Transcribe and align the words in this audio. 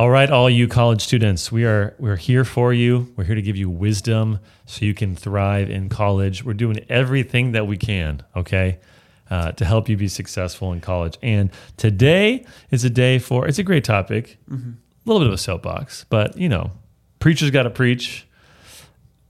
All 0.00 0.08
right, 0.08 0.30
all 0.30 0.48
you 0.48 0.66
college 0.66 1.02
students, 1.02 1.52
we 1.52 1.66
are 1.66 1.94
we're 1.98 2.16
here 2.16 2.42
for 2.42 2.72
you. 2.72 3.12
We're 3.16 3.24
here 3.24 3.34
to 3.34 3.42
give 3.42 3.56
you 3.56 3.68
wisdom 3.68 4.38
so 4.64 4.86
you 4.86 4.94
can 4.94 5.14
thrive 5.14 5.68
in 5.68 5.90
college. 5.90 6.42
We're 6.42 6.54
doing 6.54 6.86
everything 6.88 7.52
that 7.52 7.66
we 7.66 7.76
can, 7.76 8.22
okay, 8.34 8.78
uh, 9.28 9.52
to 9.52 9.64
help 9.66 9.90
you 9.90 9.98
be 9.98 10.08
successful 10.08 10.72
in 10.72 10.80
college. 10.80 11.18
And 11.22 11.50
today 11.76 12.46
is 12.70 12.82
a 12.82 12.88
day 12.88 13.18
for 13.18 13.46
it's 13.46 13.58
a 13.58 13.62
great 13.62 13.84
topic, 13.84 14.38
a 14.50 14.54
little 15.04 15.20
bit 15.20 15.26
of 15.26 15.34
a 15.34 15.36
soapbox, 15.36 16.06
but 16.08 16.34
you 16.34 16.48
know, 16.48 16.70
preachers 17.18 17.50
got 17.50 17.64
to 17.64 17.70
preach. 17.70 18.26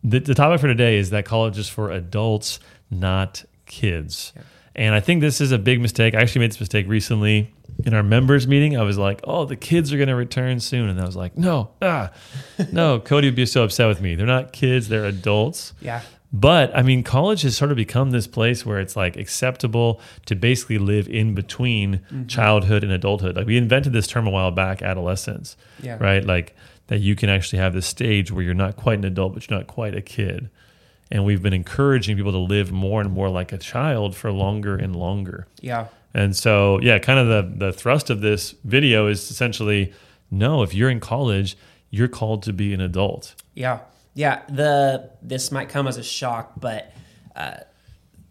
The, 0.05 0.21
the 0.21 0.37
topic 0.37 0.61
for 0.61 0.69
today 0.69 0.99
is 0.99 1.11
that 1.11 1.25
college 1.25 1.59
is 1.59 1.69
for 1.69 1.91
adults, 1.91 2.61
not 2.93 3.45
kids. 3.67 4.33
And 4.77 4.95
I 4.95 5.01
think 5.01 5.21
this 5.21 5.41
is 5.41 5.51
a 5.51 5.59
big 5.59 5.81
mistake. 5.81 6.15
I 6.15 6.21
actually 6.21 6.43
made 6.43 6.53
this 6.53 6.61
mistake 6.61 6.87
recently 6.87 7.53
in 7.85 7.95
our 7.95 8.03
members 8.03 8.47
meeting. 8.47 8.77
I 8.77 8.83
was 8.83 8.99
like, 8.99 9.21
"Oh, 9.25 9.45
the 9.45 9.57
kids 9.57 9.93
are 9.93 9.97
going 9.97 10.09
to 10.09 10.15
return 10.15 10.61
soon," 10.61 10.89
and 10.89 11.01
I 11.01 11.05
was 11.07 11.17
like, 11.17 11.37
"No, 11.37 11.71
ah, 11.83 12.11
no." 12.73 13.01
Cody 13.01 13.29
would 13.29 13.35
be 13.37 13.47
so 13.47 13.65
upset 13.65 13.89
with 13.89 14.01
me. 14.01 14.15
They're 14.15 14.27
not 14.27 14.53
kids; 14.53 14.89
they're 14.89 15.05
adults. 15.05 15.73
Yeah. 15.81 16.03
But 16.33 16.71
I 16.77 16.83
mean, 16.83 17.03
college 17.03 17.43
has 17.43 17.57
sort 17.57 17.73
of 17.73 17.77
become 17.77 18.13
this 18.13 18.29
place 18.29 18.65
where 18.65 18.79
it's 18.79 18.95
like 18.95 19.17
acceptable 19.17 20.01
to 20.27 20.37
basically 20.37 20.79
live 20.79 21.09
in 21.09 21.35
between 21.35 21.99
Mm-hmm. 21.99 22.27
childhood 22.27 22.85
and 22.85 22.93
adulthood. 22.93 23.37
Like 23.37 23.47
we 23.49 23.57
invented 23.57 23.93
this 23.93 24.07
term 24.07 24.27
a 24.29 24.31
while 24.31 24.53
back, 24.53 24.81
adolescence, 24.81 25.57
Yeah. 25.83 25.97
right? 25.99 26.25
Like 26.25 26.55
that 26.87 26.99
you 27.01 27.17
can 27.17 27.29
actually 27.31 27.59
have 27.59 27.73
this 27.73 27.87
stage 27.87 28.31
where 28.31 28.45
you're 28.45 28.55
not 28.55 28.77
quite 28.77 28.99
an 28.99 29.05
adult, 29.05 29.35
but 29.35 29.49
you're 29.51 29.59
not 29.59 29.67
quite 29.67 29.95
a 29.97 30.01
kid. 30.03 30.51
And 31.11 31.25
we've 31.25 31.43
been 31.43 31.53
encouraging 31.53 32.17
people 32.17 32.31
to 32.33 32.39
live 32.39 32.71
more 32.71 33.01
and 33.01 33.11
more 33.11 33.29
like 33.29 33.53
a 33.53 33.59
child 33.59 34.15
for 34.15 34.31
longer 34.31 34.77
and 34.77 34.95
longer. 34.95 35.49
Yeah. 35.61 35.87
And 36.13 36.37
so, 36.37 36.81
yeah, 36.81 36.99
kind 36.99 37.19
of 37.19 37.29
the 37.29 37.67
the 37.67 37.73
thrust 37.73 38.11
of 38.11 38.21
this 38.21 38.55
video 38.65 39.07
is 39.07 39.31
essentially 39.31 39.93
no, 40.31 40.63
if 40.63 40.75
you're 40.75 40.91
in 40.91 41.01
college, 41.01 41.57
you're 41.91 42.09
called 42.09 42.43
to 42.45 42.53
be 42.53 42.73
an 42.73 42.81
adult. 42.81 43.35
Yeah. 43.55 43.81
Yeah. 44.15 44.43
The 44.49 45.11
this 45.23 45.53
might 45.53 45.69
come 45.69 45.87
as 45.87 45.97
a 45.97 46.03
shock, 46.03 46.53
but 46.57 46.93
uh, 47.37 47.59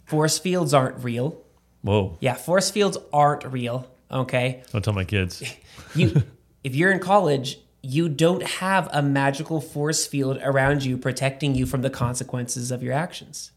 force 0.05 0.39
fields 0.39 0.73
aren't 0.73 1.03
real. 1.03 1.41
Whoa, 1.81 2.17
Yeah, 2.19 2.33
force 2.33 2.69
fields 2.69 2.97
aren't 3.13 3.45
real. 3.45 3.89
Okay. 4.11 4.63
don't 4.71 4.83
tell 4.83 4.93
my 4.93 5.05
kids. 5.05 5.41
You 5.95 6.21
if 6.63 6.75
you're 6.75 6.91
in 6.91 6.99
college, 6.99 7.57
you 7.81 8.09
don't 8.09 8.43
have 8.43 8.87
a 8.93 9.01
magical 9.01 9.59
force 9.59 10.05
field 10.05 10.37
around 10.43 10.83
you 10.83 10.99
protecting 10.99 11.55
you 11.55 11.65
from 11.65 11.81
the 11.81 11.89
consequences 11.89 12.69
of 12.69 12.83
your 12.83 12.93
actions. 12.93 13.51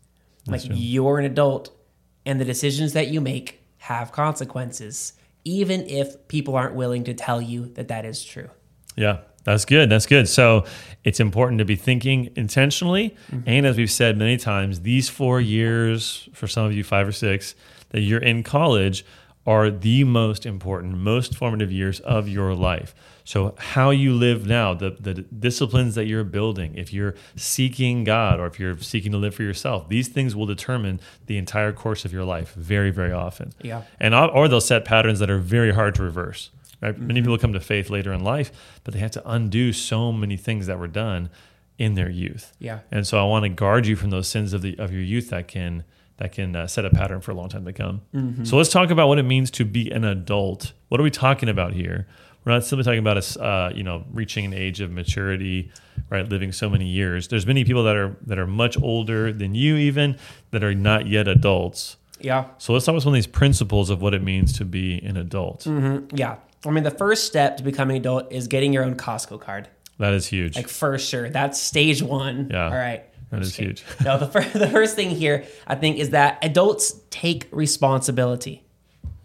Like 0.46 0.64
true. 0.64 0.74
you're 0.74 1.18
an 1.18 1.26
adult 1.26 1.76
and 2.24 2.40
the 2.40 2.46
decisions 2.46 2.94
that 2.94 3.08
you 3.08 3.20
make 3.20 3.61
have 3.82 4.12
consequences, 4.12 5.14
even 5.44 5.84
if 5.88 6.28
people 6.28 6.54
aren't 6.54 6.76
willing 6.76 7.02
to 7.02 7.12
tell 7.12 7.42
you 7.42 7.66
that 7.74 7.88
that 7.88 8.04
is 8.04 8.24
true. 8.24 8.48
Yeah, 8.94 9.18
that's 9.42 9.64
good. 9.64 9.90
That's 9.90 10.06
good. 10.06 10.28
So 10.28 10.66
it's 11.02 11.18
important 11.18 11.58
to 11.58 11.64
be 11.64 11.74
thinking 11.74 12.30
intentionally. 12.36 13.16
Mm-hmm. 13.32 13.48
And 13.48 13.66
as 13.66 13.76
we've 13.76 13.90
said 13.90 14.16
many 14.16 14.36
times, 14.36 14.82
these 14.82 15.08
four 15.08 15.40
years, 15.40 16.28
for 16.32 16.46
some 16.46 16.64
of 16.64 16.72
you, 16.72 16.84
five 16.84 17.08
or 17.08 17.12
six, 17.12 17.56
that 17.88 18.02
you're 18.02 18.22
in 18.22 18.44
college 18.44 19.04
are 19.48 19.68
the 19.68 20.04
most 20.04 20.46
important, 20.46 20.98
most 20.98 21.34
formative 21.34 21.72
years 21.72 21.98
of 22.00 22.28
your 22.28 22.54
life. 22.54 22.94
So, 23.24 23.54
how 23.58 23.90
you 23.90 24.14
live 24.14 24.46
now, 24.46 24.74
the, 24.74 24.90
the 24.90 25.14
disciplines 25.14 25.94
that 25.94 26.06
you're 26.06 26.24
building, 26.24 26.74
if 26.76 26.92
you're 26.92 27.14
seeking 27.36 28.04
God 28.04 28.40
or 28.40 28.46
if 28.46 28.58
you're 28.58 28.78
seeking 28.78 29.12
to 29.12 29.18
live 29.18 29.34
for 29.34 29.42
yourself, 29.42 29.88
these 29.88 30.08
things 30.08 30.34
will 30.34 30.46
determine 30.46 31.00
the 31.26 31.38
entire 31.38 31.72
course 31.72 32.04
of 32.04 32.12
your 32.12 32.24
life 32.24 32.52
very, 32.54 32.90
very 32.90 33.12
often. 33.12 33.52
Yeah. 33.62 33.82
And 34.00 34.14
or 34.14 34.48
they'll 34.48 34.60
set 34.60 34.84
patterns 34.84 35.18
that 35.20 35.30
are 35.30 35.38
very 35.38 35.72
hard 35.72 35.94
to 35.96 36.02
reverse. 36.02 36.50
Right? 36.80 36.98
Many 36.98 37.20
people 37.20 37.38
come 37.38 37.52
to 37.52 37.60
faith 37.60 37.90
later 37.90 38.12
in 38.12 38.24
life, 38.24 38.50
but 38.82 38.92
they 38.92 39.00
have 39.00 39.12
to 39.12 39.30
undo 39.30 39.72
so 39.72 40.10
many 40.10 40.36
things 40.36 40.66
that 40.66 40.80
were 40.80 40.88
done 40.88 41.30
in 41.78 41.94
their 41.94 42.10
youth. 42.10 42.52
Yeah. 42.58 42.80
And 42.90 43.06
so 43.06 43.20
I 43.20 43.24
want 43.28 43.44
to 43.44 43.48
guard 43.48 43.86
you 43.86 43.94
from 43.94 44.10
those 44.10 44.26
sins 44.26 44.52
of 44.52 44.62
the 44.62 44.76
of 44.78 44.92
your 44.92 45.02
youth 45.02 45.30
that 45.30 45.46
can 45.46 45.84
that 46.16 46.32
can 46.32 46.54
uh, 46.54 46.66
set 46.66 46.84
a 46.84 46.90
pattern 46.90 47.20
for 47.20 47.30
a 47.30 47.34
long 47.34 47.48
time 47.48 47.64
to 47.64 47.72
come. 47.72 48.02
So 48.44 48.56
let's 48.56 48.68
talk 48.68 48.90
about 48.90 49.08
what 49.08 49.18
it 49.18 49.24
means 49.24 49.50
to 49.52 49.64
be 49.64 49.90
an 49.90 50.04
adult. 50.04 50.72
What 50.88 51.00
are 51.00 51.04
we 51.04 51.10
talking 51.10 51.48
about 51.48 51.72
here? 51.72 52.06
We're 52.44 52.52
not 52.52 52.64
simply 52.64 52.84
talking 52.84 52.98
about 52.98 53.16
us, 53.16 53.36
uh, 53.36 53.72
you 53.74 53.82
know, 53.84 54.04
reaching 54.12 54.44
an 54.44 54.52
age 54.52 54.80
of 54.80 54.90
maturity, 54.90 55.70
right? 56.10 56.28
Living 56.28 56.50
so 56.52 56.68
many 56.68 56.86
years. 56.86 57.28
There's 57.28 57.46
many 57.46 57.64
people 57.64 57.84
that 57.84 57.96
are 57.96 58.16
that 58.26 58.38
are 58.38 58.46
much 58.46 58.80
older 58.80 59.32
than 59.32 59.54
you, 59.54 59.76
even 59.76 60.16
that 60.50 60.64
are 60.64 60.74
not 60.74 61.06
yet 61.06 61.28
adults. 61.28 61.96
Yeah. 62.20 62.46
So 62.58 62.72
let's 62.72 62.84
talk 62.84 62.92
about 62.94 63.02
some 63.02 63.12
of 63.12 63.14
these 63.14 63.26
principles 63.26 63.90
of 63.90 64.00
what 64.00 64.14
it 64.14 64.22
means 64.22 64.52
to 64.58 64.64
be 64.64 64.98
an 65.04 65.16
adult. 65.16 65.66
Yeah. 66.12 66.36
I 66.64 66.70
mean, 66.70 66.84
the 66.84 66.92
first 66.92 67.24
step 67.26 67.56
to 67.56 67.64
becoming 67.64 67.96
an 67.96 68.02
adult 68.02 68.32
is 68.32 68.46
getting 68.46 68.72
your 68.72 68.84
own 68.84 68.94
Costco 68.94 69.40
card. 69.40 69.68
That 69.98 70.12
is 70.12 70.26
huge. 70.26 70.56
Like 70.56 70.68
for 70.68 70.96
sure, 70.98 71.28
that's 71.30 71.60
stage 71.60 72.02
one. 72.02 72.48
Yeah, 72.50 72.66
All 72.66 72.72
right. 72.72 73.04
that 73.30 73.42
is 73.42 73.54
kidding. 73.54 73.76
huge. 73.76 73.84
no, 74.04 74.18
the 74.18 74.26
first, 74.28 74.52
the 74.54 74.68
first 74.68 74.94
thing 74.96 75.10
here, 75.10 75.44
I 75.66 75.74
think, 75.74 75.98
is 75.98 76.10
that 76.10 76.38
adults 76.42 77.00
take 77.10 77.48
responsibility. 77.50 78.64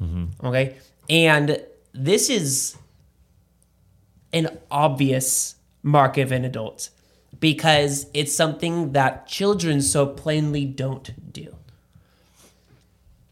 Mm-hmm. 0.01 0.45
Okay. 0.47 0.75
And 1.09 1.61
this 1.93 2.29
is 2.29 2.75
an 4.33 4.57
obvious 4.69 5.55
mark 5.83 6.17
of 6.17 6.31
an 6.31 6.43
adult 6.45 6.89
because 7.39 8.07
it's 8.13 8.33
something 8.33 8.93
that 8.93 9.27
children 9.27 9.81
so 9.81 10.05
plainly 10.07 10.65
don't 10.65 11.31
do. 11.33 11.55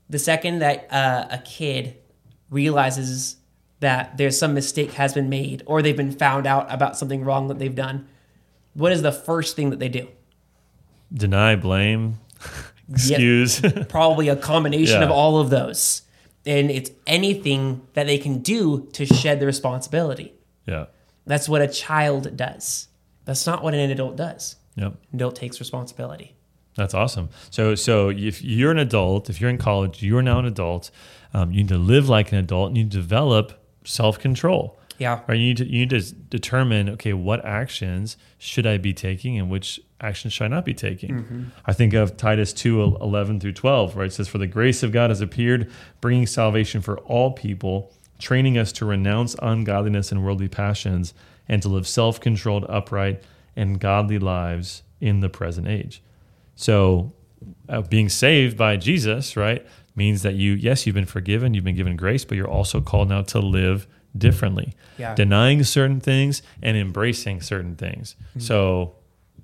The 0.10 0.20
second 0.20 0.60
that 0.60 0.88
uh, 0.92 1.28
a 1.32 1.38
kid 1.40 1.98
realizes 2.50 3.38
that 3.80 4.18
there's 4.18 4.38
some 4.38 4.54
mistake 4.54 4.94
has 4.94 5.14
been 5.14 5.30
made 5.30 5.64
or 5.66 5.82
they've 5.82 5.98
been 5.98 6.12
found 6.12 6.46
out 6.46 6.72
about 6.72 6.98
something 6.98 7.24
wrong 7.26 7.48
that 7.48 7.60
they've 7.60 7.74
done, 7.76 8.08
what 8.74 8.92
is 8.92 9.02
the 9.02 9.12
first 9.12 9.56
thing 9.56 9.72
that 9.72 9.80
they 9.80 9.90
do? 9.90 10.08
Deny, 11.14 11.56
blame, 11.56 12.20
excuse. 12.92 13.62
Probably 13.90 14.30
a 14.30 14.36
combination 14.36 15.00
Yeah. 15.02 15.06
of 15.06 15.12
all 15.12 15.40
of 15.40 15.50
those. 15.50 16.04
And 16.46 16.70
it's 16.70 16.92
anything 17.08 17.82
that 17.94 18.06
they 18.06 18.20
can 18.20 18.40
do 18.40 18.88
to 18.94 19.06
shed 19.08 19.40
the 19.40 19.48
responsibility. 19.48 20.35
Yeah. 20.66 20.86
That's 21.26 21.50
what 21.50 21.62
a 21.62 21.68
child 21.68 22.38
does. 22.38 22.88
That's 23.26 23.48
not 23.48 23.64
what 23.64 23.74
an 23.74 23.90
adult 23.90 24.16
does. 24.16 24.58
Yep. 24.76 24.94
An 25.12 25.16
adult 25.16 25.36
takes 25.36 25.60
responsibility. 25.60 26.36
That's 26.76 26.94
awesome. 26.94 27.30
So, 27.50 27.74
so 27.76 28.10
if 28.10 28.42
you're 28.44 28.72
an 28.72 28.78
adult, 28.78 29.30
if 29.30 29.40
you're 29.40 29.50
in 29.50 29.58
college, 29.58 30.04
you 30.04 30.18
are 30.18 30.22
now 30.22 30.40
an 30.40 30.46
adult. 30.46 30.92
Um, 31.34 31.52
you 31.52 31.64
need 31.64 31.70
to 31.70 31.78
live 31.78 32.10
like 32.10 32.32
an 32.32 32.38
adult, 32.38 32.70
and 32.70 32.78
you 32.78 32.84
develop 32.84 33.54
self 33.86 34.20
control. 34.20 34.78
Yeah. 34.98 35.22
Right. 35.28 35.38
You 35.38 35.48
need 35.48 35.58
to 35.58 35.66
you 35.66 35.80
need 35.86 35.90
to 35.92 36.14
determine 36.14 36.90
okay, 36.92 37.14
what 37.14 37.44
actions 37.46 38.18
should 38.38 38.66
I 38.66 38.78
be 38.78 38.94
taking, 38.94 39.38
and 39.40 39.50
which 39.50 39.80
actions 40.00 40.34
should 40.34 40.46
I 40.46 40.48
not 40.48 40.66
be 40.66 40.74
taking. 40.74 41.52
I 41.66 41.74
think 41.74 41.94
of 41.94 42.18
Titus 42.18 42.54
2, 42.54 42.98
11 43.02 43.40
through 43.40 43.54
twelve, 43.54 43.96
right? 43.96 44.08
It 44.08 44.14
says, 44.14 44.28
"For 44.28 44.38
the 44.38 44.48
grace 44.48 44.84
of 44.84 44.92
God 44.92 45.10
has 45.10 45.22
appeared, 45.22 45.72
bringing 46.02 46.28
salvation 46.28 46.82
for 46.82 46.98
all 47.00 47.32
people, 47.32 47.94
training 48.20 48.58
us 48.58 48.72
to 48.74 48.86
renounce 48.86 49.36
ungodliness 49.42 50.12
and 50.12 50.24
worldly 50.24 50.48
passions, 50.48 51.14
and 51.48 51.62
to 51.62 51.70
live 51.70 51.88
self 51.88 52.20
controlled, 52.20 52.66
upright, 52.70 53.22
and 53.56 53.80
godly 53.80 54.20
lives 54.20 54.84
in 55.00 55.20
the 55.20 55.30
present 55.30 55.68
age." 55.68 56.02
So, 56.56 57.14
uh, 57.70 57.82
being 57.82 58.10
saved 58.10 58.58
by 58.58 58.78
Jesus, 58.78 59.36
right, 59.38 59.66
means 59.96 60.24
that 60.24 60.36
you, 60.36 60.54
yes, 60.54 60.86
you've 60.86 60.96
been 60.96 61.06
forgiven, 61.06 61.54
you've 61.54 61.64
been 61.64 61.76
given 61.76 61.96
grace, 61.96 62.26
but 62.26 62.38
you're 62.38 62.50
also 62.50 62.82
called 62.82 63.10
now 63.10 63.22
to 63.24 63.40
live 63.40 63.88
differently, 64.18 64.74
Yeah. 64.98 65.14
denying 65.14 65.64
certain 65.64 66.00
things 66.00 66.42
and 66.62 66.78
embracing 66.78 67.42
certain 67.42 67.76
things. 67.76 68.16
So, 68.38 68.96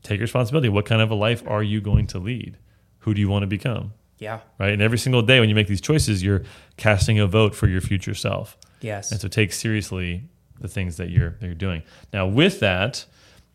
take 0.03 0.19
responsibility. 0.21 0.69
What 0.69 0.85
kind 0.85 1.01
of 1.01 1.11
a 1.11 1.15
life 1.15 1.43
are 1.45 1.61
you 1.61 1.81
going 1.81 2.07
to 2.07 2.19
lead? 2.19 2.57
Who 2.99 3.13
do 3.13 3.19
you 3.21 3.27
want 3.29 3.43
to 3.43 3.47
become? 3.47 3.91
Yeah. 4.21 4.39
Right. 4.59 4.71
And 4.71 4.81
every 4.81 4.99
single 4.99 5.23
day 5.23 5.39
when 5.39 5.49
you 5.49 5.55
make 5.55 5.67
these 5.67 5.81
choices, 5.81 6.23
you're 6.23 6.43
casting 6.77 7.19
a 7.19 7.27
vote 7.27 7.55
for 7.55 7.67
your 7.67 7.81
future 7.81 8.13
self. 8.13 8.55
Yes. 8.79 9.11
And 9.11 9.19
so 9.19 9.27
take 9.27 9.51
seriously 9.51 10.29
the 10.61 10.67
things 10.67 10.97
that 10.97 11.09
you're 11.09 11.31
that 11.39 11.45
you're 11.45 11.55
doing. 11.55 11.81
Now, 12.13 12.27
with 12.27 12.59
that, 12.59 13.05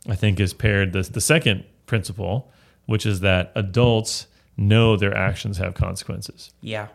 I 0.09 0.17
think 0.17 0.41
is 0.41 0.53
paired 0.53 0.93
the, 0.93 1.03
the 1.03 1.21
second 1.21 1.65
principle, 1.87 2.53
which 2.87 3.07
is 3.07 3.21
that 3.21 3.53
adults 3.55 4.27
know 4.57 4.97
their 4.97 5.17
actions 5.17 5.59
have 5.59 5.75
consequences. 5.75 6.53
yeah. 6.61 6.89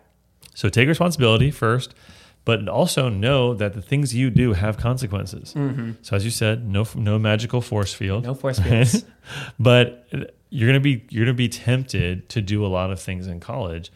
So 0.54 0.68
take 0.68 0.90
responsibility 0.90 1.50
first, 1.50 1.96
but 2.44 2.68
also 2.68 3.07
know 3.07 3.54
that 3.54 3.74
the 3.74 3.81
things 3.81 4.13
you 4.13 4.30
do 4.30 4.51
have 4.51 4.75
consequences. 4.75 5.54
Mm-hmm. 5.54 5.92
So 6.01 6.18
as 6.18 6.25
you 6.25 6.31
said, 6.31 6.68
no 6.68 6.86
no 6.96 7.18
magical 7.18 7.62
force 7.62 7.94
field. 7.94 8.25
No 8.25 8.34
force 8.34 8.60
fields. 8.60 9.06
but 9.60 10.06
you're 10.51 10.68
gonna 10.68 10.80
be 10.80 11.06
you're 11.09 11.25
gonna 11.25 11.33
be 11.33 11.50
tempted 11.50 12.30
to 12.30 12.42
do 12.42 12.63
a 12.63 12.68
lot 12.68 12.92
of 12.92 13.01
things 13.01 13.25
in 13.25 13.39
college 13.39 13.92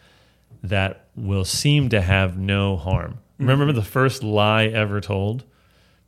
that 0.63 1.05
will 1.15 1.45
seem 1.45 1.89
to 1.89 2.01
have 2.01 2.39
no 2.39 2.77
harm. 2.77 3.19
Mm-hmm. 3.39 3.49
Remember 3.49 3.73
the 3.73 3.83
first 3.83 4.23
lie 4.23 4.65
ever 4.65 4.99
told? 4.99 5.43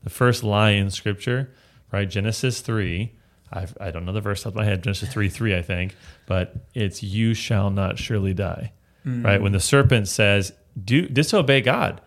The 0.03 0.09
first 0.09 0.43
lie 0.43 0.71
in 0.71 0.89
scripture, 0.89 1.53
right? 1.91 2.09
Genesis 2.09 2.61
3. 2.61 3.13
I've, 3.51 3.77
I 3.79 3.91
don't 3.91 4.05
know 4.05 4.13
the 4.13 4.21
verse 4.21 4.45
off 4.45 4.55
my 4.55 4.65
head, 4.65 4.83
Genesis 4.83 5.11
3 5.11 5.29
3, 5.29 5.55
I 5.55 5.61
think, 5.61 5.95
but 6.25 6.55
it's 6.73 7.03
you 7.03 7.33
shall 7.33 7.69
not 7.69 7.97
surely 7.97 8.33
die, 8.33 8.71
mm. 9.05 9.23
right? 9.23 9.41
When 9.41 9.51
the 9.51 9.59
serpent 9.59 10.07
says, 10.07 10.53
Do 10.81 11.07
disobey 11.07 11.61
God, 11.61 12.01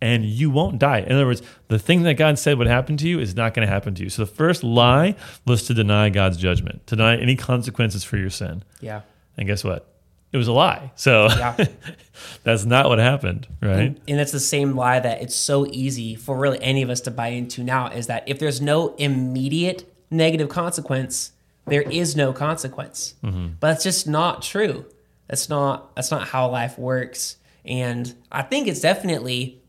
and 0.00 0.24
you 0.24 0.50
won't 0.50 0.78
die. 0.78 0.98
In 0.98 1.12
other 1.12 1.26
words, 1.26 1.42
the 1.68 1.78
thing 1.78 2.02
that 2.02 2.14
God 2.14 2.38
said 2.38 2.58
would 2.58 2.66
happen 2.66 2.96
to 2.98 3.08
you 3.08 3.18
is 3.18 3.34
not 3.34 3.54
going 3.54 3.66
to 3.66 3.72
happen 3.72 3.94
to 3.94 4.02
you. 4.02 4.10
So 4.10 4.24
the 4.24 4.30
first 4.30 4.62
lie 4.62 5.14
was 5.46 5.66
to 5.66 5.74
deny 5.74 6.10
God's 6.10 6.36
judgment, 6.36 6.86
to 6.88 6.96
deny 6.96 7.16
any 7.16 7.36
consequences 7.36 8.04
for 8.04 8.16
your 8.16 8.30
sin. 8.30 8.64
Yeah. 8.80 9.02
And 9.36 9.46
guess 9.46 9.64
what? 9.64 9.88
It 10.32 10.36
was 10.36 10.48
a 10.48 10.52
lie. 10.52 10.90
So 10.96 11.28
Yeah. 11.28 11.66
that's 12.42 12.64
not 12.64 12.88
what 12.88 12.98
happened, 12.98 13.46
right? 13.62 13.96
And 14.08 14.18
that's 14.18 14.32
the 14.32 14.40
same 14.40 14.74
lie 14.74 14.98
that 14.98 15.22
it's 15.22 15.36
so 15.36 15.66
easy 15.66 16.16
for 16.16 16.36
really 16.36 16.60
any 16.60 16.82
of 16.82 16.90
us 16.90 17.00
to 17.02 17.10
buy 17.10 17.28
into 17.28 17.62
now 17.62 17.86
is 17.88 18.08
that 18.08 18.24
if 18.26 18.38
there's 18.40 18.60
no 18.60 18.94
immediate 18.96 19.84
negative 20.10 20.48
consequence, 20.48 21.32
there 21.66 21.82
is 21.82 22.16
no 22.16 22.32
consequence. 22.32 23.14
Mm-hmm. 23.22 23.54
But 23.60 23.68
that's 23.68 23.84
just 23.84 24.08
not 24.08 24.42
true. 24.42 24.86
That's 25.28 25.48
not 25.48 25.94
that's 25.94 26.10
not 26.10 26.28
how 26.28 26.50
life 26.50 26.78
works. 26.78 27.36
And 27.64 28.14
I 28.30 28.42
think 28.42 28.68
it's 28.68 28.80
definitely 28.80 29.62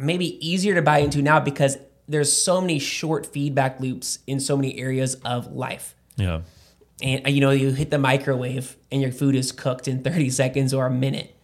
maybe 0.00 0.44
easier 0.46 0.74
to 0.74 0.82
buy 0.82 0.98
into 0.98 1.22
now 1.22 1.40
because 1.40 1.78
there's 2.08 2.32
so 2.32 2.60
many 2.60 2.78
short 2.78 3.26
feedback 3.26 3.78
loops 3.80 4.18
in 4.26 4.40
so 4.40 4.56
many 4.56 4.78
areas 4.78 5.14
of 5.24 5.52
life 5.52 5.94
Yeah. 6.16 6.40
and 7.02 7.26
uh, 7.26 7.30
you 7.30 7.40
know 7.40 7.50
you 7.50 7.70
hit 7.72 7.90
the 7.90 7.98
microwave 7.98 8.76
and 8.90 9.00
your 9.02 9.12
food 9.12 9.34
is 9.34 9.52
cooked 9.52 9.86
in 9.88 10.02
30 10.02 10.30
seconds 10.42 10.74
or 10.74 10.86
a 10.86 10.90
minute 10.90 11.34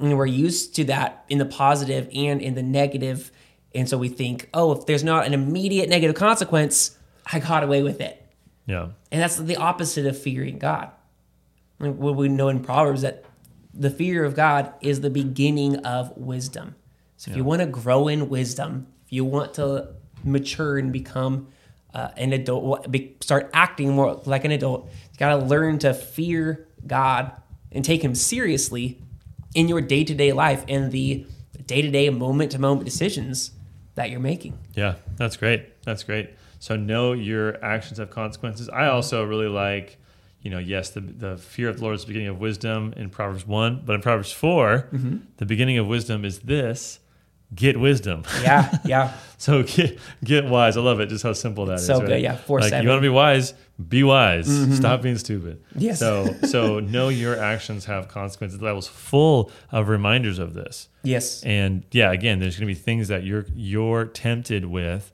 and 0.00 0.16
we're 0.16 0.26
used 0.26 0.74
to 0.76 0.84
that 0.84 1.24
in 1.28 1.38
the 1.38 1.44
positive 1.44 2.08
and 2.14 2.40
in 2.40 2.54
the 2.54 2.62
negative. 2.62 3.30
and 3.74 3.88
so 3.88 3.98
we 3.98 4.08
think 4.08 4.48
oh 4.54 4.72
if 4.72 4.86
there's 4.86 5.04
not 5.04 5.26
an 5.26 5.34
immediate 5.34 5.88
negative 5.88 6.16
consequence 6.16 6.96
i 7.32 7.38
got 7.38 7.62
away 7.62 7.82
with 7.82 8.00
it 8.00 8.14
Yeah. 8.66 8.88
and 9.12 9.20
that's 9.22 9.36
the 9.36 9.56
opposite 9.56 10.06
of 10.06 10.16
fearing 10.20 10.58
god 10.58 10.90
what 11.78 12.16
we 12.16 12.28
know 12.28 12.48
in 12.48 12.60
proverbs 12.60 13.02
that 13.02 13.24
the 13.72 13.90
fear 13.90 14.24
of 14.24 14.34
god 14.34 14.72
is 14.80 15.00
the 15.00 15.10
beginning 15.10 15.76
of 15.84 16.16
wisdom 16.16 16.74
so 17.18 17.30
if 17.30 17.36
you 17.36 17.44
want 17.44 17.60
to 17.60 17.66
grow 17.66 18.08
in 18.08 18.30
wisdom 18.30 18.86
if 19.04 19.12
you 19.12 19.24
want 19.24 19.52
to 19.54 19.88
mature 20.24 20.78
and 20.78 20.92
become 20.92 21.48
uh, 21.92 22.08
an 22.16 22.32
adult 22.32 22.90
be, 22.90 23.14
start 23.20 23.50
acting 23.52 23.92
more 23.92 24.22
like 24.24 24.44
an 24.44 24.50
adult 24.52 24.90
you 25.12 25.18
got 25.18 25.36
to 25.36 25.44
learn 25.44 25.78
to 25.78 25.92
fear 25.92 26.66
god 26.86 27.32
and 27.70 27.84
take 27.84 28.02
him 28.02 28.14
seriously 28.14 28.98
in 29.54 29.68
your 29.68 29.80
day-to-day 29.82 30.32
life 30.32 30.64
and 30.68 30.92
the 30.92 31.26
day-to-day 31.66 32.08
moment-to-moment 32.08 32.84
decisions 32.84 33.52
that 33.94 34.10
you're 34.10 34.20
making 34.20 34.56
Yeah, 34.74 34.94
that's 35.16 35.36
great. 35.36 35.82
That's 35.82 36.04
great. 36.04 36.30
So 36.60 36.76
know 36.76 37.12
your 37.12 37.62
actions 37.64 37.98
have 37.98 38.10
consequences. 38.10 38.68
I 38.68 38.86
also 38.86 39.24
really 39.24 39.48
like, 39.48 39.96
you 40.40 40.50
know, 40.50 40.58
yes, 40.58 40.90
the 40.90 41.00
the 41.00 41.36
fear 41.36 41.68
of 41.68 41.78
the 41.78 41.82
Lord 41.82 41.94
is 41.96 42.02
the 42.02 42.08
beginning 42.08 42.28
of 42.28 42.38
wisdom 42.40 42.94
in 42.96 43.10
Proverbs 43.10 43.46
one, 43.46 43.82
but 43.84 43.94
in 43.94 44.02
Proverbs 44.02 44.30
4 44.32 44.88
the 45.38 45.46
beginning 45.46 45.78
of 45.78 45.86
wisdom 45.86 46.24
is 46.24 46.40
this: 46.40 47.00
get 47.54 47.78
wisdom. 47.78 48.24
yeah 48.42 48.78
yeah 48.84 49.14
so 49.38 49.62
get 49.62 50.00
get 50.24 50.44
wise. 50.46 50.76
I 50.76 50.80
love 50.80 50.98
it. 50.98 51.06
Just 51.06 51.22
how 51.22 51.32
simple 51.32 51.66
that 51.66 51.74
is. 51.74 51.86
So 51.86 52.00
right? 52.00 52.08
good, 52.08 52.22
yeah. 52.22 52.36
Four, 52.36 52.60
like 52.60 52.70
seven. 52.70 52.82
you 52.82 52.90
want 52.90 52.98
to 52.98 53.02
be 53.02 53.08
wise, 53.08 53.54
be 53.88 54.02
wise. 54.02 54.48
Stop 54.76 55.02
being 55.02 55.16
stupid. 55.16 55.62
Yes. 55.76 56.00
So 56.00 56.34
so 56.42 56.80
know 56.80 57.08
your 57.08 57.38
actions 57.38 57.84
have 57.84 58.08
consequences. 58.08 58.58
That 58.58 58.74
was 58.74 58.88
full 58.88 59.52
of 59.70 59.88
reminders 59.88 60.40
of 60.40 60.54
this. 60.54 60.88
yes 61.04 61.44
And 61.44 61.84
yeah, 61.92 62.10
again, 62.10 62.40
there's 62.40 62.56
going 62.56 62.68
to 62.68 62.74
be 62.74 62.78
things 62.78 63.08
that 63.08 63.22
you're 63.22 63.46
you're 63.54 64.06
tempted 64.06 64.64
with 64.64 65.12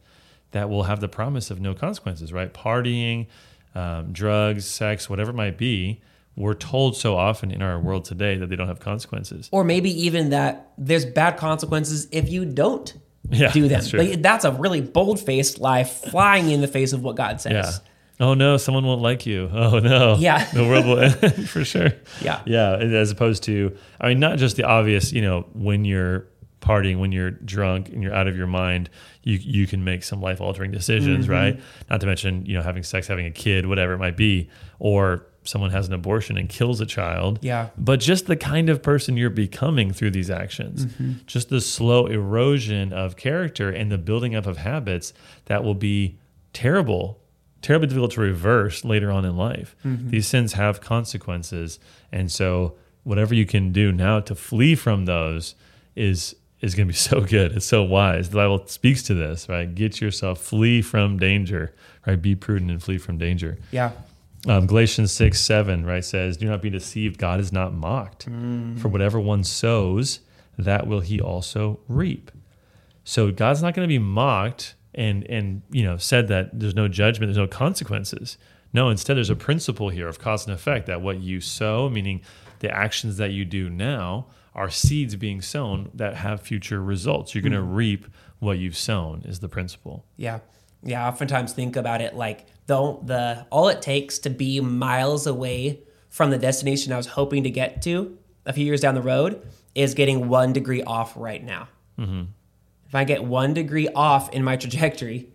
that 0.53 0.71
will 0.71 0.85
have 0.85 1.01
the 1.01 1.09
promise 1.09 1.51
of 1.51 1.61
no 1.61 1.75
consequences, 1.75 2.33
right? 2.33 2.53
Partying, 2.53 3.27
um, 3.75 4.11
drugs, 4.13 4.65
sex, 4.65 5.11
whatever 5.11 5.31
it 5.31 5.35
might 5.35 5.59
be. 5.59 6.01
We're 6.37 6.55
told 6.55 6.97
so 6.97 7.17
often 7.17 7.51
in 7.51 7.63
our 7.63 7.79
world 7.79 8.05
today 8.05 8.37
that 8.39 8.49
they 8.49 8.57
don't 8.57 8.69
have 8.69 8.81
consequences. 8.81 9.49
or 9.53 9.63
maybe 9.65 9.91
even 10.07 10.31
that 10.31 10.73
there's 10.77 11.07
bad 11.07 11.37
consequences 11.37 12.09
if 12.11 12.29
you 12.29 12.45
don't 12.45 12.93
Yeah, 13.31 13.53
do 13.53 13.61
them. 13.63 13.69
that's 13.71 13.89
true. 13.91 14.01
Like, 14.01 14.21
that's 14.23 14.45
a 14.45 14.53
really 14.53 14.81
bold 14.81 15.21
faced 15.21 15.61
lie 15.61 15.85
flying 15.85 16.51
in 16.51 16.61
the 16.61 16.69
face 16.69 16.93
of 16.93 17.03
what 17.03 17.17
God 17.17 17.41
says. 17.41 17.53
Yeah. 17.53 18.27
Oh 18.27 18.35
no, 18.35 18.57
someone 18.57 18.85
won't 18.85 19.03
like 19.03 19.27
you. 19.27 19.49
Oh 19.53 19.79
no. 19.79 20.17
Yeah. 20.19 20.45
The 20.53 20.65
world 20.65 20.87
will 20.87 20.99
end 21.01 21.49
for 21.49 21.65
sure. 21.65 21.91
Yeah. 22.23 22.41
Yeah. 22.47 22.77
As 22.77 23.11
opposed 23.11 23.43
to, 23.45 23.77
I 24.01 24.09
mean, 24.09 24.21
not 24.21 24.39
just 24.39 24.57
the 24.57 24.65
obvious, 24.65 25.13
you 25.13 25.23
know, 25.23 25.47
when 25.53 25.85
you're 25.85 26.27
partying, 26.61 26.99
when 26.99 27.13
you're 27.13 27.31
drunk 27.31 27.91
and 27.91 28.03
you're 28.03 28.15
out 28.15 28.27
of 28.27 28.37
your 28.37 28.47
mind, 28.47 28.89
you 29.23 29.39
you 29.41 29.67
can 29.67 29.85
make 29.85 30.03
some 30.03 30.21
life 30.21 30.41
altering 30.41 30.71
decisions, 30.71 31.25
Mm-hmm. 31.27 31.33
right? 31.33 31.61
Not 31.91 32.01
to 32.01 32.07
mention, 32.07 32.47
you 32.47 32.55
know, 32.55 32.63
having 32.63 32.83
sex, 32.83 33.07
having 33.07 33.27
a 33.27 33.31
kid, 33.31 33.67
whatever 33.67 33.93
it 33.95 33.99
might 33.99 34.17
be, 34.17 34.49
or 34.79 35.27
someone 35.44 35.70
has 35.70 35.87
an 35.88 35.93
abortion 35.94 36.37
and 36.38 36.49
kills 36.49 36.81
a 36.81 36.87
child. 36.87 37.38
Yeah. 37.43 37.69
But 37.79 38.00
just 38.00 38.26
the 38.26 38.37
kind 38.37 38.69
of 38.70 38.82
person 38.82 39.17
you're 39.17 39.31
becoming 39.31 39.93
through 39.93 40.11
these 40.12 40.31
actions, 40.31 40.87
Mm-hmm. 40.87 41.12
just 41.26 41.49
the 41.50 41.61
slow 41.61 42.06
erosion 42.06 42.93
of 42.93 43.17
character 43.17 43.69
and 43.70 43.93
the 43.93 43.99
building 43.99 44.35
up 44.35 44.46
of 44.46 44.56
habits 44.58 45.12
that 45.46 45.62
will 45.62 45.75
be 45.75 46.19
terrible, 46.52 47.20
terribly 47.62 47.88
difficult 47.88 48.12
to 48.12 48.20
reverse 48.20 48.85
later 48.85 49.11
on 49.11 49.25
in 49.25 49.37
life. 49.37 49.76
Mm-hmm. 49.85 50.08
These 50.11 50.26
sins 50.26 50.55
have 50.55 50.81
consequences. 50.81 51.79
And 52.11 52.31
so, 52.32 52.75
whatever 53.02 53.35
you 53.35 53.44
can 53.44 53.70
do 53.73 53.93
now 53.93 54.20
to 54.20 54.35
flee 54.35 54.75
from 54.75 55.05
those 55.06 55.55
is. 55.94 56.35
Is 56.61 56.75
going 56.75 56.87
to 56.88 56.93
be 56.93 56.96
so 57.11 57.20
good. 57.20 57.52
It's 57.52 57.67
so 57.67 57.82
wise. 57.82 58.31
The 58.31 58.37
Bible 58.37 58.67
speaks 58.69 59.02
to 59.02 59.14
this, 59.14 59.50
right? 59.50 59.75
Get 59.75 60.00
yourself, 60.00 60.41
flee 60.41 60.81
from 60.81 61.19
danger, 61.19 61.75
right? 62.06 62.17
Be 62.23 62.35
prudent 62.35 62.70
and 62.70 62.82
flee 62.82 62.96
from 62.96 63.19
danger. 63.19 63.58
Yeah. 63.70 63.91
Um, 64.46 64.67
Galatians 64.67 65.12
6, 65.12 65.41
7, 65.41 65.87
right, 65.87 66.05
says, 66.05 66.37
Do 66.37 66.46
not 66.46 66.61
be 66.61 66.70
deceived. 66.70 67.19
God 67.19 67.41
is 67.41 67.52
not 67.52 67.73
mocked. 67.73 68.25
For 68.79 68.88
whatever 68.88 69.19
one 69.19 69.43
sows, 69.44 70.20
that 70.58 70.87
will 70.87 71.00
he 71.00 71.20
also 71.20 71.81
reap. 71.88 72.31
So 73.05 73.31
God's 73.31 73.62
not 73.62 73.75
going 73.75 73.88
to 73.88 73.93
be 73.93 73.99
mocked 73.99 74.75
and, 74.94 75.25
and, 75.31 75.62
you 75.70 75.82
know, 75.82 75.96
said 75.96 76.29
that 76.29 76.58
there's 76.58 76.75
no 76.75 76.88
judgment, 76.88 77.29
there's 77.29 77.38
no 77.38 77.46
consequences. 77.46 78.38
No, 78.73 78.88
instead, 78.91 79.17
there's 79.17 79.31
a 79.31 79.37
principle 79.37 79.88
here 79.88 80.08
of 80.08 80.19
cause 80.19 80.46
and 80.46 80.55
effect 80.55 80.87
that 80.87 81.00
what 81.00 81.20
you 81.20 81.41
sow, 81.41 81.88
meaning 81.88 82.20
the 82.58 82.70
actions 82.70 83.17
that 83.19 83.31
you 83.31 83.44
do 83.44 83.70
now, 83.70 84.26
are 84.55 84.70
seeds 84.70 85.17
being 85.17 85.41
sown 85.41 85.91
that 85.94 86.17
have 86.17 86.41
future 86.41 86.82
results. 86.82 87.35
You're 87.35 87.43
going 87.43 87.52
to 87.52 87.62
reap 87.62 88.06
what 88.38 88.58
you've 88.58 88.76
sown, 88.76 89.23
is 89.25 89.41
the 89.41 89.49
principle. 89.49 90.05
Yeah. 90.17 90.41
Yeah. 90.85 91.05
I 91.05 91.09
oftentimes 91.09 91.53
think 91.53 91.77
about 91.77 92.01
it 92.01 92.15
like 92.15 92.47
the, 92.67 92.99
the 93.03 93.47
all 93.51 93.69
it 93.69 93.83
takes 93.83 94.19
to 94.21 94.31
be 94.31 94.61
miles 94.61 95.27
away 95.27 95.81
from 96.09 96.31
the 96.31 96.39
destination 96.39 96.93
I 96.93 96.97
was 96.97 97.07
hoping 97.07 97.43
to 97.45 97.51
get 97.51 97.83
to 97.83 98.17
a 98.47 98.53
few 98.53 98.65
years 98.65 98.81
down 98.81 98.95
the 98.95 99.03
road 99.03 99.47
is 99.75 99.95
getting 99.95 100.29
one 100.29 100.53
degree 100.53 100.83
off 100.83 101.15
right 101.17 101.43
now. 101.43 101.69
Mm-hmm. 101.99 102.23
If 102.87 102.95
I 102.95 103.05
get 103.05 103.25
one 103.25 103.55
degree 103.55 103.89
off 103.89 104.33
in 104.33 104.45
my 104.45 104.57
trajectory, 104.57 105.29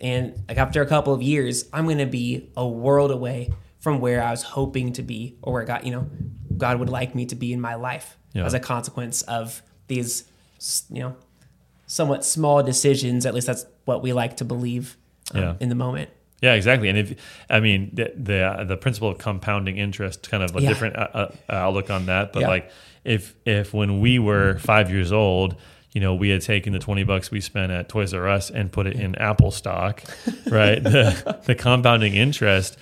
and 0.00 0.42
like 0.48 0.58
after 0.58 0.82
a 0.82 0.86
couple 0.86 1.12
of 1.14 1.22
years, 1.22 1.66
I'm 1.72 1.84
going 1.84 1.98
to 1.98 2.06
be 2.06 2.50
a 2.56 2.66
world 2.66 3.10
away 3.10 3.52
from 3.78 4.00
where 4.00 4.22
I 4.22 4.30
was 4.32 4.42
hoping 4.42 4.92
to 4.94 5.02
be, 5.02 5.36
or 5.42 5.52
where 5.52 5.64
God, 5.64 5.84
you 5.84 5.92
know, 5.92 6.08
God 6.56 6.80
would 6.80 6.88
like 6.88 7.14
me 7.14 7.26
to 7.26 7.36
be 7.36 7.52
in 7.52 7.60
my 7.60 7.76
life 7.76 8.16
Yeah. 8.32 8.44
as 8.44 8.54
a 8.54 8.60
consequence 8.60 9.22
of 9.22 9.62
these, 9.86 10.24
you 10.90 11.00
know, 11.02 11.16
somewhat 11.86 12.24
small 12.24 12.62
decisions. 12.64 13.24
At 13.26 13.34
least 13.34 13.46
that's 13.46 13.66
what 13.88 14.02
we 14.02 14.12
like 14.12 14.36
to 14.36 14.44
believe 14.44 14.96
um, 15.34 15.40
Yeah. 15.40 15.54
in 15.60 15.68
the 15.68 15.74
moment. 15.74 16.10
Yeah, 16.40 16.54
exactly. 16.54 16.88
And 16.88 16.96
if 16.98 17.08
I 17.50 17.58
mean 17.60 17.90
the 17.94 18.12
the, 18.30 18.64
the 18.68 18.76
principle 18.76 19.08
of 19.08 19.18
compounding 19.18 19.76
interest, 19.78 20.30
kind 20.30 20.42
of 20.44 20.54
a 20.54 20.60
Yeah. 20.62 20.68
different 20.68 20.94
uh, 20.96 21.08
uh, 21.14 21.30
outlook 21.66 21.90
on 21.90 22.06
that. 22.06 22.32
But 22.32 22.40
Yeah. 22.42 22.48
like 22.54 22.70
if 23.04 23.34
if 23.44 23.74
when 23.74 24.00
we 24.00 24.18
were 24.20 24.58
five 24.58 24.88
years 24.90 25.10
old, 25.10 25.56
you 25.94 26.00
know, 26.00 26.14
we 26.14 26.28
had 26.28 26.42
taken 26.42 26.72
the 26.72 26.78
twenty 26.78 27.02
bucks 27.02 27.30
we 27.32 27.40
spent 27.40 27.72
at 27.72 27.88
Toys 27.88 28.14
R 28.14 28.28
Us 28.28 28.50
and 28.50 28.70
put 28.70 28.86
it 28.86 28.94
in 29.04 29.14
Apple 29.16 29.50
stock, 29.50 30.02
right? 30.46 30.80
the 30.82 31.40
the 31.46 31.54
compounding 31.56 32.14
interest 32.14 32.76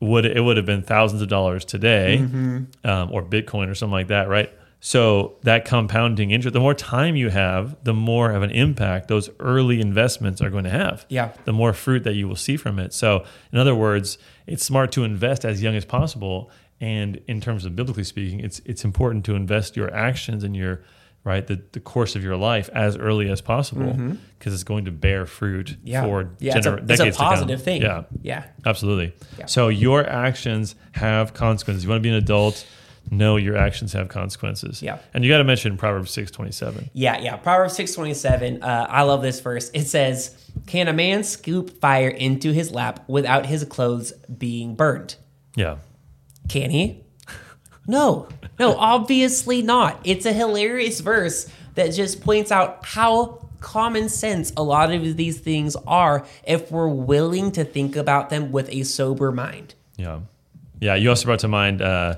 would 0.00 0.24
it 0.26 0.40
would 0.42 0.56
have 0.56 0.66
been 0.66 0.82
thousands 0.82 1.22
of 1.22 1.28
dollars 1.28 1.64
today, 1.64 2.18
Mm-hmm. 2.20 2.86
um, 2.90 3.12
or 3.12 3.22
Bitcoin 3.22 3.68
or 3.70 3.74
something 3.74 3.92
like 4.00 4.08
that, 4.08 4.28
right? 4.28 4.50
So 4.80 5.36
that 5.42 5.64
compounding 5.64 6.30
interest, 6.30 6.52
the 6.52 6.60
more 6.60 6.74
time 6.74 7.16
you 7.16 7.30
have, 7.30 7.76
the 7.82 7.94
more 7.94 8.30
of 8.30 8.42
an 8.42 8.50
impact 8.50 9.08
those 9.08 9.30
early 9.40 9.80
investments 9.80 10.40
are 10.40 10.50
going 10.50 10.64
to 10.64 10.70
have 10.70 11.06
Yeah. 11.08 11.30
the 11.44 11.52
more 11.52 11.72
fruit 11.72 12.04
that 12.04 12.14
you 12.14 12.28
will 12.28 12.36
see 12.36 12.56
from 12.56 12.78
it. 12.78 12.92
So, 12.92 13.24
in 13.52 13.58
other 13.58 13.74
words, 13.74 14.18
it's 14.46 14.64
smart 14.64 14.92
to 14.92 15.02
invest 15.04 15.44
as 15.44 15.62
young 15.62 15.74
as 15.74 15.84
possible. 15.84 16.50
And 16.80 17.16
in 17.26 17.40
terms 17.40 17.64
of 17.64 17.74
biblically 17.74 18.04
speaking, 18.04 18.40
it's 18.40 18.60
it's 18.66 18.84
important 18.84 19.24
to 19.24 19.34
invest 19.34 19.76
your 19.76 19.92
actions 19.94 20.44
and 20.44 20.54
your 20.54 20.82
right 21.24 21.44
the, 21.46 21.60
the 21.72 21.80
course 21.80 22.14
of 22.14 22.22
your 22.22 22.36
life 22.36 22.68
as 22.72 22.96
early 22.96 23.28
as 23.30 23.40
possible 23.40 23.92
because 24.38 24.54
it's 24.54 24.62
going 24.62 24.84
to 24.84 24.92
bear 24.92 25.26
fruit 25.26 25.68
Mm-hmm. 25.68 25.88
Yeah. 25.88 26.02
for 26.04 26.30
yeah. 26.38 26.56
It's 26.58 26.66
a, 26.66 26.70
gener- 26.70 26.82
it's 26.82 26.84
a 26.84 26.96
decades 26.98 27.16
to 27.16 27.22
come. 27.22 27.32
positive 27.32 27.62
thing. 27.64 27.82
Yeah, 27.82 28.02
Yeah. 28.22 28.44
absolutely. 28.64 29.14
Yeah. 29.38 29.46
So 29.46 29.68
your 29.68 30.06
actions 30.06 30.76
have 30.92 31.34
consequences. 31.34 31.82
You 31.82 31.90
want 31.90 32.00
to 32.00 32.02
be 32.02 32.10
an 32.10 32.14
adult, 32.16 32.64
know 33.10 33.36
your 33.36 33.56
actions 33.56 33.92
have 33.92 34.08
consequences. 34.08 34.82
Yeah. 34.82 34.98
and 35.14 35.24
you 35.24 35.30
got 35.30 35.38
to 35.38 35.44
mention 35.44 35.76
Proverbs 35.76 36.10
six 36.10 36.30
twenty 36.30 36.52
seven. 36.52 36.90
Yeah, 36.92 37.18
yeah. 37.20 37.36
Proverbs 37.36 37.74
six 37.74 37.94
twenty 37.94 38.14
seven. 38.14 38.62
Uh, 38.62 38.86
I 38.88 39.02
love 39.02 39.22
this 39.22 39.40
verse. 39.40 39.70
It 39.74 39.84
says, 39.84 40.36
"Can 40.66 40.88
a 40.88 40.92
man 40.92 41.24
scoop 41.24 41.80
fire 41.80 42.08
into 42.08 42.52
his 42.52 42.70
lap 42.72 43.04
without 43.08 43.46
his 43.46 43.64
clothes 43.64 44.12
being 44.12 44.74
burned? 44.74 45.16
Yeah, 45.54 45.76
Can 46.48 46.70
he? 46.70 47.02
No, 47.86 48.28
no. 48.58 48.74
Obviously 48.78 49.62
not. 49.62 50.00
It's 50.04 50.26
a 50.26 50.32
hilarious 50.32 51.00
verse, 51.00 51.48
that 51.76 51.92
just 51.92 52.20
points 52.22 52.50
out 52.50 52.84
how 52.84 53.46
common 53.60 54.08
sense 54.08 54.52
a 54.56 54.62
lot 54.62 54.92
of 54.92 55.16
these 55.16 55.38
things 55.40 55.76
are 55.86 56.26
if 56.46 56.70
we're 56.70 56.88
willing 56.88 57.52
to 57.52 57.64
think 57.64 57.96
about 57.96 58.28
them 58.30 58.52
with 58.52 58.68
a 58.70 58.82
sober 58.82 59.30
mind. 59.32 59.74
Yeah. 59.96 60.20
Yeah. 60.80 60.94
You 60.94 61.10
also 61.10 61.24
brought 61.26 61.38
to 61.40 61.48
mind, 61.48 61.80
uh, 61.80 62.16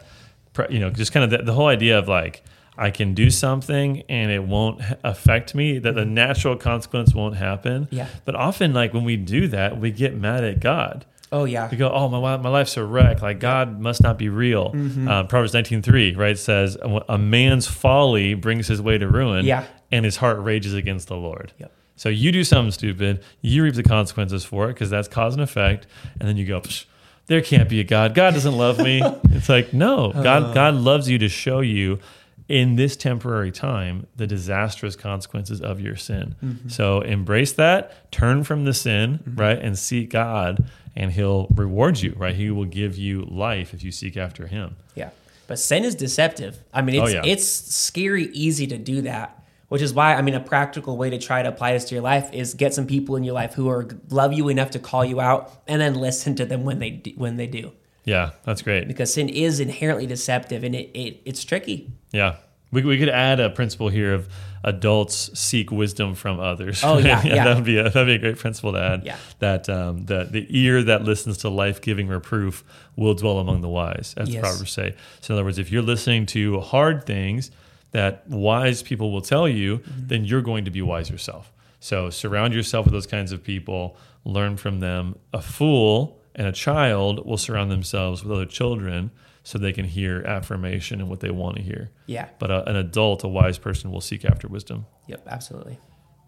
you 0.71 0.79
know, 0.79 0.91
just 0.91 1.13
kind 1.13 1.25
of 1.25 1.31
the, 1.31 1.45
the 1.45 1.53
whole 1.53 1.69
idea 1.69 1.99
of 1.99 2.09
like, 2.09 2.43
I 2.77 2.91
can 2.91 3.13
do 3.15 3.29
something 3.31 4.03
and 4.09 4.31
it 4.31 4.45
won't 4.45 4.81
affect 5.03 5.55
me, 5.55 5.79
that 5.81 5.95
the 5.97 6.05
natural 6.05 6.57
consequence 6.57 7.13
won't 7.15 7.37
happen. 7.37 7.89
Yeah. 7.91 8.07
But 8.25 8.37
often, 8.37 8.73
like, 8.73 8.95
when 8.95 9.03
we 9.05 9.17
do 9.17 9.49
that, 9.49 9.81
we 9.81 9.91
get 9.91 10.15
mad 10.17 10.45
at 10.45 10.61
God. 10.61 11.05
Oh 11.33 11.45
yeah. 11.45 11.69
We 11.71 11.77
go, 11.77 11.91
oh, 11.91 12.09
my, 12.09 12.37
my 12.37 12.49
life's 12.49 12.77
a 12.77 12.85
wreck. 12.85 13.21
Like, 13.21 13.41
God 13.41 13.81
must 13.81 14.01
not 14.03 14.17
be 14.17 14.29
real. 14.29 14.73
Mm-hmm. 14.73 15.09
Uh, 15.09 15.25
Proverbs 15.25 15.53
19.3, 15.53 16.17
right, 16.17 16.39
says, 16.39 16.77
a 17.09 17.19
man's 17.19 17.67
folly 17.67 18.35
brings 18.35 18.69
his 18.69 18.81
way 18.81 18.97
to 18.97 19.09
ruin 19.09 19.45
Yeah. 19.45 19.65
and 19.91 20.05
his 20.05 20.17
heart 20.17 20.39
rages 20.43 20.73
against 20.75 21.09
the 21.09 21.17
Lord. 21.17 21.53
Yep. 21.59 21.73
So 21.97 22.09
you 22.09 22.31
do 22.31 22.45
something 22.45 22.71
stupid, 22.71 23.25
you 23.43 23.65
reap 23.65 23.75
the 23.75 23.83
consequences 23.83 24.45
for 24.45 24.67
it 24.71 24.75
because 24.75 24.89
that's 24.89 25.09
cause 25.09 25.35
and 25.35 25.43
effect, 25.43 25.89
and 26.21 26.29
then 26.29 26.37
you 26.37 26.47
go, 26.47 26.61
Psh, 26.61 26.85
there 27.29 27.43
can't 27.43 27.69
be 27.69 27.81
a 27.81 27.85
God. 27.85 28.15
God 28.15 28.35
doesn't 28.35 28.57
love 28.57 28.79
me. 28.79 29.01
it's 29.31 29.49
like 29.49 29.73
no, 29.73 30.13
God. 30.13 30.43
Uh. 30.43 30.53
God 30.53 30.75
loves 30.75 31.09
you 31.09 31.19
to 31.19 31.29
show 31.29 31.61
you 31.61 32.01
in 32.49 32.77
this 32.77 32.97
temporary 32.97 33.53
time 33.53 34.07
the 34.17 34.27
disastrous 34.27 34.97
consequences 34.97 35.61
of 35.61 35.81
your 35.81 35.97
sin. 35.97 36.35
Mm-hmm. 36.43 36.69
So 36.69 37.03
embrace 37.03 37.53
that, 37.53 38.11
turn 38.11 38.43
from 38.43 38.65
the 38.65 38.73
sin, 38.75 39.19
mm-hmm. 39.19 39.41
right, 39.41 39.59
and 39.59 39.79
seek 39.79 40.11
God, 40.11 40.67
and 40.97 41.13
He'll 41.13 41.47
reward 41.55 42.01
you. 42.01 42.15
Right, 42.17 42.35
He 42.35 42.51
will 42.51 42.65
give 42.65 42.97
you 42.97 43.23
life 43.23 43.75
if 43.75 43.85
you 43.85 43.93
seek 43.93 44.17
after 44.17 44.47
Him. 44.47 44.77
Yeah. 44.95 45.11
But 45.47 45.59
sin 45.59 45.85
is 45.85 45.95
deceptive. 45.95 46.59
I 46.75 46.83
mean, 46.83 47.01
oh, 47.01 47.05
it's 47.05 47.15
Oh, 47.15 47.15
yeah. 47.15 47.23
it's 47.25 47.47
scary 47.47 48.25
easy 48.33 48.67
to 48.67 48.79
do 48.79 49.03
that, 49.03 49.38
which 49.69 49.83
is 49.83 49.93
why 49.93 50.15
I 50.15 50.23
mean 50.23 50.35
a 50.35 50.41
practical 50.41 50.97
way 50.97 51.11
to 51.11 51.19
try 51.19 51.43
to 51.43 51.49
apply 51.49 51.73
this 51.73 51.85
to 51.87 51.95
your 51.95 52.03
life 52.03 52.31
is 52.33 52.55
get 52.55 52.75
some 52.75 52.87
people 52.87 53.17
in 53.17 53.25
your 53.25 53.35
life 53.35 53.55
who 53.55 53.69
are 53.69 53.87
love 54.11 54.33
you 54.33 54.49
enough 54.49 54.71
to 54.71 54.79
call 54.79 55.05
you 55.05 55.21
out 55.21 55.53
and 55.67 55.81
then 55.81 55.95
listen 55.95 56.35
to 56.37 56.47
them 56.47 56.65
when 56.65 56.79
they 56.79 56.91
do, 56.91 57.13
when 57.17 57.37
they 57.37 57.47
do. 57.47 57.73
Yeah, 58.05 58.31
that's 58.45 58.63
great. 58.63 58.89
Because 58.89 59.13
sin 59.13 59.29
is 59.29 59.61
inherently 59.61 60.07
deceptive 60.07 60.65
and 60.65 60.75
it, 60.75 60.91
it 60.99 61.21
it's 61.25 61.45
tricky. 61.45 61.93
Yeah. 62.11 62.37
We, 62.71 62.83
we 62.83 62.99
could 62.99 63.09
add 63.09 63.41
a 63.41 63.49
principle 63.49 63.89
here 63.89 64.13
of 64.13 64.29
adults 64.63 65.31
seek 65.39 65.71
wisdom 65.71 66.15
from 66.15 66.39
others. 66.39 66.83
Oh, 66.85 66.99
yeah, 67.11 67.23
yeah. 67.23 67.45
that 67.45 67.57
would 67.57 67.65
be 67.65 67.79
a 67.79 67.85
that'd 67.85 68.07
be 68.07 68.15
a 68.15 68.19
great 68.19 68.39
principle 68.39 68.73
to 68.73 68.81
add. 68.81 69.05
Yeah. 69.05 69.17
That 69.39 69.69
um, 69.69 70.05
the 70.07 70.25
the 70.25 70.47
ear 70.51 70.83
that 70.83 71.03
listens 71.03 71.39
to 71.39 71.49
life 71.49 71.81
giving 71.81 72.09
reproof 72.09 72.65
will 72.97 73.15
dwell 73.15 73.39
among 73.39 73.61
the 73.63 73.69
wise, 73.69 74.15
as 74.17 74.29
the 74.29 74.35
Yes. 74.35 74.41
Proverbs 74.43 74.71
say. 74.71 74.95
So 75.21 75.33
in 75.33 75.39
other 75.39 75.45
words, 75.45 75.59
if 75.59 75.71
you're 75.73 75.83
listening 75.83 76.27
to 76.27 76.61
hard 76.61 77.05
things 77.07 77.51
that 77.93 78.29
wise 78.29 78.83
people 78.83 79.11
will 79.13 79.23
tell 79.23 79.49
you, 79.49 79.79
Mm-hmm. 79.79 80.07
then 80.09 80.25
you're 80.25 80.43
going 80.43 80.65
to 80.65 80.71
be 80.71 80.83
wise 80.83 81.09
yourself. 81.11 81.53
So 81.81 82.11
surround 82.11 82.55
yourself 82.55 82.87
with 82.87 82.93
those 82.93 83.07
kinds 83.07 83.33
of 83.33 83.43
people, 83.43 83.97
learn 84.25 84.57
from 84.57 84.81
them. 84.81 85.17
A 85.33 85.41
fool 85.41 86.21
and 86.35 86.47
a 86.47 86.53
child 86.53 87.25
will 87.27 87.37
surround 87.39 87.71
themselves 87.71 88.23
with 88.25 88.33
other 88.33 88.47
children 88.47 89.11
so 89.45 89.59
they 89.59 89.73
can 89.73 89.85
hear 89.87 90.23
affirmation 90.27 91.01
and 91.01 91.09
what 91.09 91.21
they 91.21 91.31
want 91.31 91.57
to 91.57 91.63
hear. 91.63 91.91
Yeah. 92.07 92.29
But 92.39 92.51
a, 92.51 92.69
an 92.69 92.77
adult, 92.77 93.25
a 93.25 93.29
wise 93.29 93.59
person, 93.59 93.91
will 93.91 94.01
seek 94.01 94.25
after 94.25 94.47
wisdom. 94.49 94.87
Yep, 95.07 95.27
absolutely. 95.29 95.79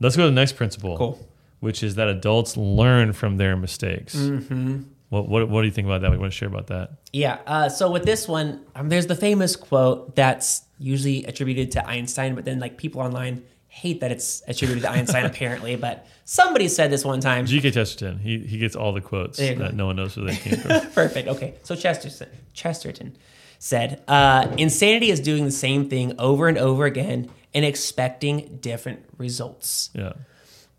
Let's 0.00 0.16
go 0.16 0.22
to 0.22 0.28
the 0.30 0.34
next 0.34 0.52
principle, 0.56 0.96
Cool. 0.96 1.28
which 1.58 1.82
is 1.82 1.96
that 1.96 2.08
adults 2.08 2.56
learn 2.56 3.12
from 3.12 3.36
their 3.36 3.56
mistakes. 3.56 4.16
Mm-hmm. 4.16 4.82
What, 5.10 5.28
what, 5.28 5.48
what 5.50 5.60
do 5.62 5.66
you 5.66 5.72
think 5.72 5.86
about 5.86 6.00
that? 6.02 6.10
We 6.12 6.16
want 6.16 6.32
to 6.32 6.38
share 6.38 6.48
about 6.48 6.68
that. 6.68 6.92
Yeah. 7.12 7.38
Uh, 7.46 7.68
so 7.68 7.90
with 7.90 8.04
this 8.04 8.26
one, 8.28 8.64
um, 8.76 8.88
there's 8.88 9.08
the 9.08 9.16
famous 9.16 9.56
quote 9.56 10.14
that's 10.16 10.62
usually 10.80 11.25
attributed 11.25 11.70
to 11.72 11.87
Einstein, 11.87 12.34
but 12.34 12.44
then 12.44 12.58
like 12.58 12.76
people 12.76 13.00
online 13.00 13.42
hate 13.68 14.00
that 14.00 14.10
it's 14.10 14.42
attributed 14.49 14.82
to 14.82 14.90
Einstein 14.90 15.25
apparently. 15.32 15.76
But 15.76 16.06
somebody 16.25 16.66
said 16.66 16.90
this 16.90 17.04
one 17.04 17.20
time. 17.20 17.46
G.K. 17.46 17.70
Chesterton, 17.70 18.18
he, 18.18 18.38
he 18.38 18.58
gets 18.58 18.75
all 18.75 18.92
the 18.92 19.00
quotes 19.00 19.38
that 19.38 19.58
go. 19.58 19.68
no 19.68 19.87
one 19.87 19.96
knows 19.96 20.16
where 20.16 20.26
they 20.26 20.37
came 20.37 20.58
from. 20.60 20.90
Perfect. 20.90 21.28
Okay. 21.28 21.54
So 21.62 21.76
Chesterton, 21.76 22.28
Chesterton 22.54 23.16
said, 23.58 24.02
uh, 24.08 24.52
insanity 24.56 25.10
is 25.10 25.20
doing 25.20 25.44
the 25.44 25.50
same 25.52 25.88
thing 25.88 26.14
over 26.18 26.49
and 26.49 26.58
over 26.58 26.84
again 26.87 27.30
and 27.54 27.64
expecting 27.64 28.58
different 28.60 29.04
results. 29.18 29.90
yeah. 29.94 30.14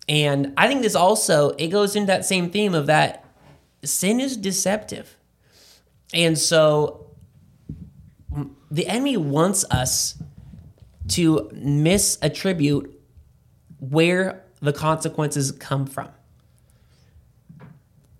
And 0.09 0.53
I 0.57 0.67
think 0.67 0.81
this 0.81 0.95
also 0.95 1.51
it 1.51 1.67
goes 1.67 1.95
into 1.95 2.07
that 2.07 2.25
same 2.25 2.49
theme 2.49 2.73
of 2.73 2.87
that 2.87 3.23
sin 3.83 4.19
is 4.19 4.35
deceptive. 4.35 5.15
And 6.13 6.37
so 6.37 7.05
the 8.71 8.87
enemy 8.87 9.17
wants 9.17 9.65
us 9.69 10.17
to 11.09 11.51
misattribute 11.53 12.89
where 13.79 14.43
the 14.61 14.71
consequences 14.71 15.51
come 15.51 15.85
from. 15.85 16.09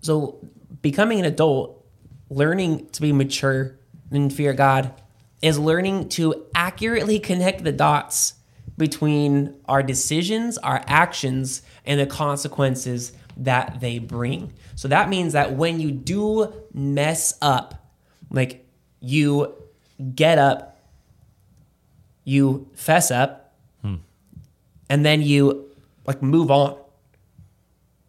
So 0.02 0.46
becoming 0.82 1.20
an 1.20 1.24
adult, 1.24 1.84
learning 2.28 2.88
to 2.90 3.00
be 3.00 3.12
mature 3.12 3.78
and 4.10 4.32
fear 4.32 4.52
God 4.52 4.92
is 5.40 5.58
learning 5.58 6.10
to 6.10 6.46
accurately 6.54 7.18
connect 7.18 7.64
the 7.64 7.72
dots 7.72 8.34
between 8.76 9.54
our 9.66 9.82
decisions, 9.82 10.58
our 10.58 10.82
actions, 10.86 11.62
and 11.86 11.98
the 11.98 12.06
consequences 12.06 13.12
that 13.36 13.80
they 13.80 13.98
bring. 13.98 14.52
So 14.74 14.88
that 14.88 15.08
means 15.08 15.32
that 15.32 15.54
when 15.54 15.80
you 15.80 15.90
do 15.90 16.52
mess 16.74 17.38
up, 17.40 17.90
like 18.30 18.66
you 19.00 19.54
get 20.14 20.38
up, 20.38 20.80
you 22.24 22.68
fess 22.74 23.10
up, 23.10 23.54
hmm. 23.82 23.96
and 24.88 25.04
then 25.04 25.22
you 25.22 25.70
like 26.06 26.22
move 26.22 26.50
on. 26.50 26.78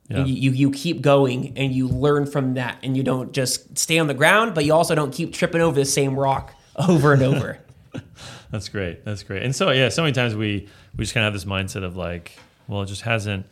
Yeah. 0.10 0.18
And 0.18 0.28
you, 0.28 0.36
you 0.36 0.52
you 0.52 0.72
keep 0.72 1.02
going 1.02 1.58
and 1.58 1.74
you 1.74 1.88
learn 1.88 2.26
from 2.26 2.56
that 2.56 2.78
and 2.84 2.96
you 2.98 3.04
don't 3.04 3.32
just 3.32 3.78
stay 3.78 4.00
on 4.00 4.08
the 4.08 4.14
ground, 4.14 4.54
but 4.54 4.66
you 4.66 4.74
also 4.74 4.96
don't 4.96 5.14
keep 5.14 5.34
tripping 5.34 5.62
over 5.62 5.80
the 5.80 5.86
same 5.86 6.20
rock 6.20 6.54
over 6.76 7.14
and 7.14 7.24
over. 7.24 7.60
That's 8.52 8.70
great. 8.70 9.06
That's 9.06 9.24
great. 9.24 9.44
And 9.44 9.56
so 9.56 9.72
yeah, 9.72 9.90
so 9.90 10.04
many 10.04 10.14
times 10.14 10.36
we 10.36 10.68
we 10.96 11.04
just 11.04 11.14
kind 11.14 11.26
of 11.26 11.34
have 11.34 11.42
this 11.42 11.50
mindset 11.50 11.84
of 11.84 11.96
like, 11.96 12.38
well, 12.68 12.82
it 12.82 12.88
just 12.88 13.02
hasn't 13.04 13.46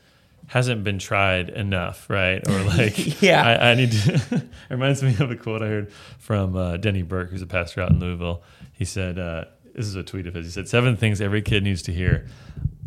hasn't 0.48 0.84
been 0.84 1.00
tried 1.00 1.50
enough, 1.50 2.10
right? 2.10 2.46
Or 2.48 2.64
like, 2.64 3.22
Yeah. 3.22 3.42
I, 3.46 3.72
I 3.72 3.76
need 3.76 3.92
to. 3.94 4.14
it 4.32 4.44
reminds 4.70 5.02
me 5.02 5.16
of 5.20 5.32
a 5.32 5.36
quote 5.36 5.62
I 5.62 5.68
heard 5.68 5.92
from 6.20 6.56
uh, 6.56 6.78
Denny 6.78 7.04
Burk, 7.04 7.30
who's 7.30 7.42
a 7.42 7.48
pastor 7.48 7.82
out 7.82 7.92
in 7.92 8.00
Louisville. 8.00 8.44
He 8.74 8.86
said, 8.86 9.18
uh, 9.20 9.46
"This 9.76 9.86
is 9.86 9.96
a 9.96 10.04
tweet 10.04 10.28
of 10.28 10.34
his. 10.34 10.46
He 10.48 10.52
said 10.52 10.68
seven 10.68 10.98
things 10.98 11.22
every 11.22 11.42
kid 11.42 11.64
needs 11.64 11.82
to 11.84 11.94
hear: 11.94 12.28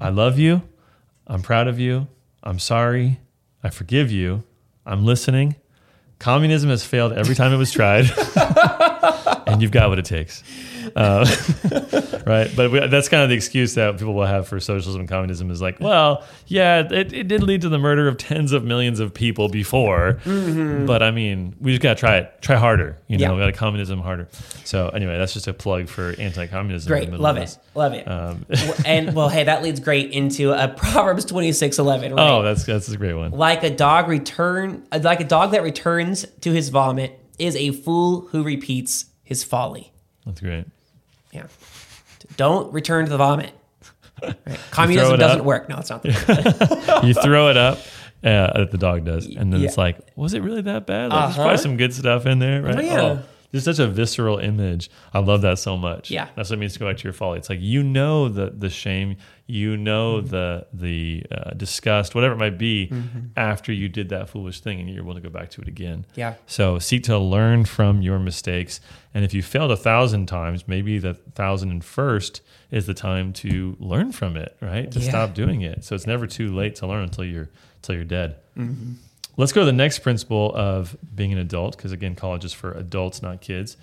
I 0.01 0.11
love 0.11 0.39
you, 0.39 0.63
I'm 1.27 1.41
proud 1.43 1.69
of 1.69 1.79
you, 1.79 2.09
I'm 2.43 2.59
sorry, 2.59 3.21
I 3.63 3.71
forgive 3.71 4.11
you, 4.11 4.43
I'm 4.85 5.05
listening. 5.05 5.57
Communism 6.19 6.71
has 6.71 6.85
failed 6.85 7.13
every 7.13 7.35
time 7.35 7.53
it 7.53 7.57
was 7.57 7.73
tried." 7.73 8.07
and 9.55 9.63
you've 9.63 9.71
got 9.71 9.89
what 9.89 9.99
it 9.99 10.05
takes. 10.05 10.43
Uh, 10.95 11.25
right? 12.27 12.51
But 12.55 12.71
we, 12.71 12.87
that's 12.87 13.09
kind 13.09 13.23
of 13.23 13.29
the 13.31 13.35
excuse 13.35 13.75
that 13.75 13.99
people 13.99 14.15
will 14.15 14.27
have 14.27 14.47
for 14.47 14.61
socialism 14.61 15.01
and 15.01 15.09
communism 15.09 15.51
is 15.51 15.63
like, 15.63 15.81
well, 15.81 16.25
yeah, 16.47 16.81
it, 16.91 17.13
it 17.13 17.29
did 17.29 17.43
lead 17.43 17.63
to 17.63 17.69
the 17.69 17.79
murder 17.79 18.07
of 18.09 18.17
tens 18.19 18.53
of 18.53 18.65
millions 18.65 19.01
of 19.01 19.15
people 19.15 19.49
before, 19.49 20.19
but 20.25 21.03
I 21.03 21.11
mean, 21.11 21.57
we 21.61 21.73
just 21.73 21.83
got 21.83 21.95
to 21.97 22.01
try 22.01 22.17
it, 22.19 22.43
try 22.43 22.57
harder. 22.57 22.99
You 23.09 23.19
know, 23.19 23.25
Yeah. 23.25 23.33
we 23.33 23.39
got 23.41 23.47
to 23.47 23.53
communism 23.53 24.01
harder. 24.01 24.29
So 24.65 24.89
anyway, 24.91 25.17
that's 25.19 25.33
just 25.33 25.47
a 25.49 25.55
plug 25.55 25.89
for 25.89 26.15
anti-communism. 26.19 26.89
Great, 26.91 27.11
love 27.13 27.37
it, 27.37 27.57
love 27.75 27.93
it. 27.95 28.07
Um, 28.07 28.45
and 28.85 29.15
well, 29.15 29.29
hey, 29.29 29.45
that 29.45 29.63
leads 29.63 29.81
great 29.81 30.11
into 30.13 30.53
a 30.53 30.69
Proverbs 30.77 31.25
twenty 31.25 31.53
six 31.53 31.79
eleven. 31.79 32.15
Right? 32.15 32.31
oh, 32.31 32.43
that's 32.43 32.65
that's 32.65 32.89
a 32.91 32.97
great 32.97 33.15
one. 33.15 33.31
like 33.33 33.63
a 33.65 33.71
dog 33.71 34.09
return, 34.09 34.87
like 34.93 35.21
a 35.21 35.25
dog 35.25 35.53
that 35.53 35.63
returns 35.63 36.27
to 36.43 36.53
his 36.53 36.69
vomit 36.69 37.21
is 37.39 37.57
a 37.57 37.73
fool 37.73 38.23
who 38.29 38.43
repeats 38.43 39.07
his 39.35 39.45
folly. 39.45 39.93
That's 40.27 40.41
great. 40.41 40.67
Yeah, 41.33 41.47
don't 42.37 42.73
return 42.73 43.05
to 43.07 43.11
the 43.11 43.19
vomit. 43.19 43.53
Right. 44.23 44.37
Communism 44.71 45.19
doesn't 45.19 45.41
up. 45.41 45.45
work. 45.45 45.69
No, 45.69 45.77
it's 45.79 45.91
not. 45.91 46.03
The 46.03 47.01
you 47.05 47.15
throw 47.15 47.49
it 47.49 47.57
up. 47.57 47.79
Uh, 48.23 48.65
the 48.71 48.79
dog 48.79 49.05
does, 49.05 49.27
and 49.27 49.53
then 49.53 49.61
Yeah. 49.61 49.67
it's 49.67 49.77
like, 49.77 49.99
was 50.17 50.33
it 50.33 50.41
really 50.43 50.63
that 50.63 50.87
bad? 50.87 51.11
Like, 51.11 51.21
There's 51.25 51.35
Uh-huh. 51.35 51.43
probably 51.43 51.59
some 51.59 51.77
good 51.77 51.93
stuff 51.93 52.25
in 52.25 52.39
there, 52.39 52.63
right? 52.63 52.79
Oh, 52.79 52.81
yeah. 52.81 53.19
There's 53.55 53.65
such 53.65 53.79
a 53.79 53.87
visceral 53.87 54.39
image. 54.39 54.91
I 55.13 55.21
love 55.21 55.43
that 55.43 55.61
so 55.61 55.77
much. 55.77 56.11
Yeah. 56.11 56.27
that's 56.35 56.51
what 56.51 56.57
it 56.57 56.59
means 56.59 56.73
to 56.73 56.81
go 56.81 56.89
back 56.89 56.97
to 56.97 57.05
your 57.05 57.13
folly. 57.13 57.39
It's 57.39 57.49
like 57.49 57.61
you 57.61 57.85
know 57.85 58.29
the 58.29 58.51
the 58.51 58.69
shame, 58.69 59.17
you 59.47 59.77
know 59.77 60.17
Mm-hmm. 60.17 60.27
the 60.29 60.67
the 60.73 61.25
uh, 61.31 61.51
disgust, 61.51 62.17
whatever 62.17 62.35
it 62.35 62.39
might 62.39 62.59
be, 62.59 62.89
Mm-hmm. 62.89 63.19
after 63.37 63.73
you 63.73 63.89
did 63.89 64.09
that 64.09 64.29
foolish 64.29 64.61
thing, 64.61 64.81
and 64.81 64.91
you're 64.91 65.05
willing 65.05 65.23
to 65.23 65.29
go 65.29 65.33
back 65.33 65.51
to 65.51 65.61
it 65.63 65.69
again. 65.69 66.05
Yeah. 66.17 66.35
So 66.47 66.81
seek 66.81 67.05
to 67.05 67.17
learn 67.17 67.65
from 67.65 68.03
your 68.03 68.19
mistakes, 68.19 68.81
and 69.15 69.25
if 69.25 69.33
you 69.33 69.41
failed 69.43 69.71
a 69.71 69.77
thousand 69.77 70.27
times, 70.27 70.67
maybe 70.67 70.99
the 70.99 71.15
thousand 71.15 71.71
and 71.71 71.85
first 71.85 72.41
is 72.73 72.87
the 72.87 72.95
time 72.95 73.33
to 73.35 73.77
learn 73.79 74.11
from 74.11 74.37
it, 74.37 74.57
right? 74.61 74.91
To 74.91 74.99
Yeah. 74.99 75.09
stop 75.11 75.35
doing 75.35 75.61
it. 75.63 75.85
So 75.85 75.95
it's 75.95 76.09
never 76.09 76.27
too 76.27 76.53
late 76.53 76.75
to 76.77 76.89
learn 76.89 77.05
until 77.05 77.25
you're 77.25 77.51
until 77.77 77.95
you're 77.95 78.05
dead. 78.05 78.35
Mm-hmm. 78.59 78.95
Let's 79.37 79.53
go 79.53 79.61
to 79.61 79.67
the 79.67 79.73
next 79.73 80.01
principle 80.01 80.53
of 80.55 80.97
being 81.15 81.33
an 81.33 81.39
adult, 81.39 81.77
because 81.77 81.93
again, 81.93 82.15
college 82.15 82.45
is 82.45 82.53
for 82.53 82.73
adults, 82.73 83.21
not 83.23 83.41
kids, 83.41 83.77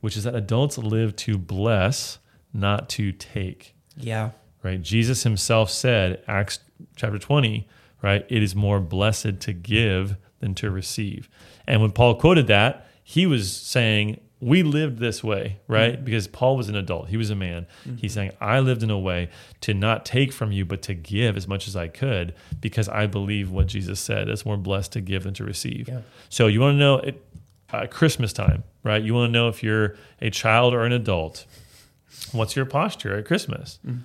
which 0.00 0.16
is 0.16 0.24
that 0.24 0.34
adults 0.34 0.78
live 0.78 1.14
to 1.16 1.38
bless, 1.38 2.18
not 2.52 2.88
to 2.90 3.12
take. 3.12 3.74
yeah, 3.96 4.30
right? 4.62 4.82
Jesus 4.82 5.22
himself 5.22 5.70
said, 5.70 6.22
Acts 6.26 6.58
chapter 6.96 7.18
20, 7.18 7.68
right? 8.02 8.26
It 8.28 8.42
is 8.42 8.54
more 8.54 8.80
blessed 8.80 9.40
to 9.40 9.52
give 9.52 10.16
than 10.40 10.54
to 10.56 10.70
receive. 10.70 11.28
And 11.66 11.80
when 11.80 11.92
Paul 11.92 12.16
quoted 12.16 12.46
that, 12.48 12.88
he 13.02 13.26
was 13.26 13.54
saying, 13.54 14.20
we 14.40 14.62
lived 14.62 14.98
this 14.98 15.24
way, 15.24 15.58
right? 15.66 15.94
Mm-hmm. 15.94 16.04
Because 16.04 16.28
Paul 16.28 16.56
was 16.56 16.68
an 16.68 16.76
adult, 16.76 17.08
he 17.08 17.16
was 17.16 17.30
a 17.30 17.34
man. 17.34 17.66
Mm-hmm. 17.84 17.96
He's 17.96 18.12
saying, 18.12 18.32
I 18.40 18.60
lived 18.60 18.82
in 18.82 18.90
a 18.90 18.98
way 18.98 19.30
to 19.62 19.72
not 19.72 20.04
take 20.04 20.32
from 20.32 20.52
you, 20.52 20.64
but 20.64 20.82
to 20.82 20.94
give 20.94 21.36
as 21.36 21.48
much 21.48 21.66
as 21.66 21.74
I 21.74 21.88
could 21.88 22.34
because 22.60 22.88
I 22.88 23.06
believe 23.06 23.50
what 23.50 23.66
Jesus 23.66 23.98
said. 23.98 24.28
It's 24.28 24.44
more 24.44 24.58
blessed 24.58 24.92
to 24.92 25.00
give 25.00 25.24
than 25.24 25.34
to 25.34 25.44
receive. 25.44 25.88
Yeah. 25.88 26.00
So 26.28 26.48
you 26.48 26.60
want 26.60 26.74
to 26.74 26.78
know 26.78 26.98
it, 26.98 27.22
uh, 27.72 27.86
Christmas 27.86 28.32
time, 28.32 28.64
right? 28.82 29.02
You 29.02 29.14
want 29.14 29.28
to 29.28 29.32
know 29.32 29.48
if 29.48 29.62
you're 29.62 29.96
a 30.20 30.30
child 30.30 30.74
or 30.74 30.84
an 30.84 30.92
adult. 30.92 31.46
What's 32.32 32.56
your 32.56 32.66
posture 32.66 33.16
at 33.16 33.24
Christmas? 33.24 33.78
Mm-hmm. 33.86 34.00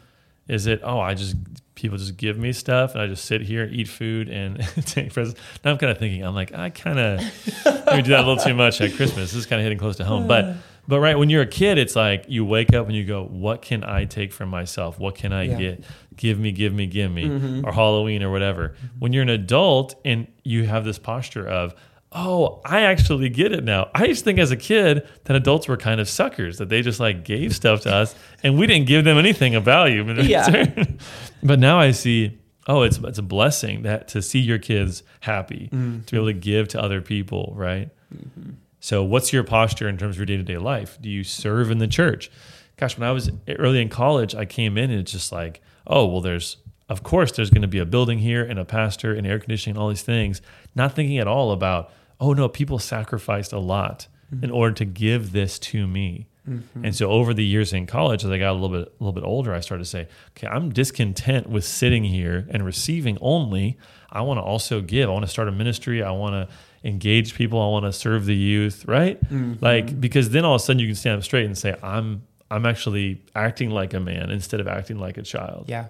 Is 0.51 0.67
it, 0.67 0.81
oh, 0.83 0.99
I 0.99 1.13
just 1.13 1.35
people 1.75 1.97
just 1.97 2.17
give 2.17 2.37
me 2.37 2.51
stuff 2.51 2.93
and 2.93 3.01
I 3.01 3.07
just 3.07 3.25
sit 3.25 3.41
here 3.41 3.63
and 3.63 3.73
eat 3.73 3.87
food 3.87 4.29
and 4.29 4.59
take 4.85 5.13
presents. 5.13 5.39
Now 5.63 5.71
I'm 5.71 5.77
kind 5.77 5.91
of 5.91 5.97
thinking, 5.97 6.23
I'm 6.23 6.35
like, 6.35 6.53
I 6.53 6.69
kind 6.69 6.99
of 6.99 7.19
maybe 7.87 8.03
do 8.03 8.11
that 8.11 8.19
a 8.23 8.27
little 8.27 8.37
too 8.37 8.53
much 8.53 8.81
at 8.81 8.93
Christmas. 8.93 9.31
This 9.31 9.35
is 9.35 9.45
kind 9.45 9.59
of 9.59 9.63
hitting 9.63 9.77
close 9.77 9.95
to 9.97 10.05
home. 10.05 10.27
But 10.27 10.57
but 10.87 10.99
right 10.99 11.17
when 11.17 11.29
you're 11.29 11.41
a 11.43 11.47
kid, 11.47 11.77
it's 11.77 11.95
like 11.95 12.25
you 12.27 12.43
wake 12.43 12.73
up 12.73 12.87
and 12.87 12.95
you 12.95 13.05
go, 13.05 13.23
what 13.23 13.61
can 13.61 13.83
I 13.83 14.05
take 14.05 14.33
from 14.33 14.49
myself? 14.49 14.99
What 14.99 15.15
can 15.15 15.31
I 15.31 15.43
yeah. 15.43 15.57
get? 15.57 15.85
Give 16.17 16.37
me, 16.37 16.51
give 16.51 16.73
me, 16.73 16.85
give 16.85 17.11
me, 17.11 17.23
mm-hmm. 17.23 17.65
or 17.65 17.71
Halloween 17.71 18.21
or 18.21 18.29
whatever. 18.29 18.69
Mm-hmm. 18.69 18.99
When 18.99 19.13
you're 19.13 19.23
an 19.23 19.29
adult 19.29 19.95
and 20.03 20.27
you 20.43 20.65
have 20.65 20.83
this 20.83 20.99
posture 20.99 21.47
of, 21.47 21.73
oh, 22.13 22.61
I 22.65 22.81
actually 22.81 23.29
get 23.29 23.51
it 23.53 23.63
now. 23.63 23.89
I 23.93 24.05
used 24.05 24.19
to 24.21 24.25
think 24.25 24.39
as 24.39 24.51
a 24.51 24.57
kid 24.57 25.07
that 25.25 25.35
adults 25.35 25.67
were 25.67 25.77
kind 25.77 26.01
of 26.01 26.09
suckers, 26.09 26.57
that 26.57 26.69
they 26.69 26.81
just 26.81 26.99
like 26.99 27.23
gave 27.23 27.55
stuff 27.55 27.81
to 27.81 27.93
us 27.93 28.15
and 28.43 28.57
we 28.57 28.67
didn't 28.67 28.87
give 28.87 29.05
them 29.05 29.17
anything 29.17 29.55
of 29.55 29.63
value. 29.63 30.01
Yeah. 30.21 30.73
but 31.43 31.59
now 31.59 31.79
I 31.79 31.91
see, 31.91 32.39
oh, 32.67 32.83
it's 32.83 32.97
it's 32.97 33.17
a 33.17 33.23
blessing 33.23 33.83
that 33.83 34.07
to 34.09 34.21
see 34.21 34.39
your 34.39 34.59
kids 34.59 35.03
happy, 35.21 35.69
mm-hmm. 35.71 36.01
to 36.01 36.11
be 36.11 36.17
able 36.17 36.27
to 36.27 36.33
give 36.33 36.67
to 36.69 36.81
other 36.81 37.01
people, 37.01 37.53
right? 37.55 37.89
Mm-hmm. 38.13 38.51
So 38.79 39.03
what's 39.03 39.31
your 39.31 39.43
posture 39.43 39.87
in 39.87 39.97
terms 39.97 40.15
of 40.15 40.19
your 40.19 40.25
day-to-day 40.25 40.57
life? 40.57 40.97
Do 41.01 41.09
you 41.09 41.23
serve 41.23 41.71
in 41.71 41.77
the 41.77 41.87
church? 41.87 42.31
Gosh, 42.77 42.97
when 42.97 43.07
I 43.07 43.11
was 43.11 43.29
early 43.47 43.81
in 43.81 43.89
college, 43.89 44.33
I 44.35 44.45
came 44.45 44.77
in 44.77 44.89
and 44.89 44.99
it's 44.99 45.11
just 45.11 45.31
like, 45.31 45.61
oh, 45.87 46.05
well, 46.07 46.21
there's 46.21 46.57
of 46.89 47.03
course 47.03 47.31
there's 47.31 47.49
going 47.49 47.61
to 47.61 47.69
be 47.69 47.79
a 47.79 47.85
building 47.85 48.19
here 48.19 48.43
and 48.43 48.59
a 48.59 48.65
pastor 48.65 49.13
and 49.13 49.25
air 49.25 49.39
conditioning 49.39 49.77
and 49.77 49.81
all 49.81 49.87
these 49.87 50.01
things, 50.01 50.41
not 50.75 50.93
thinking 50.93 51.19
at 51.19 51.27
all 51.27 51.51
about 51.51 51.91
oh 52.21 52.33
no, 52.33 52.47
people 52.47 52.79
sacrificed 52.79 53.51
a 53.51 53.59
lot 53.59 54.07
mm-hmm. 54.33 54.45
in 54.45 54.51
order 54.51 54.73
to 54.75 54.85
give 54.85 55.33
this 55.33 55.59
to 55.59 55.87
me. 55.87 56.27
Mm-hmm. 56.47 56.85
And 56.85 56.95
so 56.95 57.11
over 57.11 57.33
the 57.33 57.43
years 57.43 57.73
in 57.73 57.85
college, 57.85 58.23
as 58.23 58.31
I 58.31 58.37
got 58.37 58.51
a 58.51 58.53
little 58.53 58.69
bit 58.69 58.87
a 58.87 59.03
little 59.03 59.13
bit 59.13 59.23
older, 59.23 59.53
I 59.53 59.59
started 59.59 59.83
to 59.83 59.89
say, 59.89 60.07
okay, 60.37 60.47
I'm 60.47 60.71
discontent 60.71 61.49
with 61.49 61.65
sitting 61.65 62.03
here 62.03 62.47
and 62.49 62.65
receiving 62.65 63.17
only. 63.21 63.77
I 64.09 64.21
want 64.21 64.39
to 64.39 64.41
also 64.41 64.81
give. 64.81 65.09
I 65.09 65.13
want 65.13 65.25
to 65.25 65.31
start 65.31 65.47
a 65.47 65.51
ministry. 65.51 66.01
I 66.01 66.11
want 66.11 66.33
to 66.33 66.55
engage 66.87 67.35
people. 67.35 67.61
I 67.61 67.67
want 67.67 67.85
to 67.85 67.93
serve 67.93 68.25
the 68.25 68.35
youth, 68.35 68.85
right? 68.87 69.23
Mm-hmm. 69.25 69.63
Like 69.63 69.99
because 69.99 70.31
then 70.31 70.45
all 70.45 70.55
of 70.55 70.61
a 70.61 70.63
sudden 70.63 70.79
you 70.79 70.87
can 70.87 70.95
stand 70.95 71.17
up 71.17 71.23
straight 71.23 71.45
and 71.45 71.57
say, 71.57 71.75
I'm 71.83 72.23
I'm 72.49 72.65
actually 72.65 73.21
acting 73.35 73.69
like 73.69 73.93
a 73.93 73.99
man 73.99 74.31
instead 74.31 74.59
of 74.59 74.67
acting 74.67 74.97
like 74.97 75.17
a 75.17 75.23
child. 75.23 75.65
Yeah. 75.67 75.87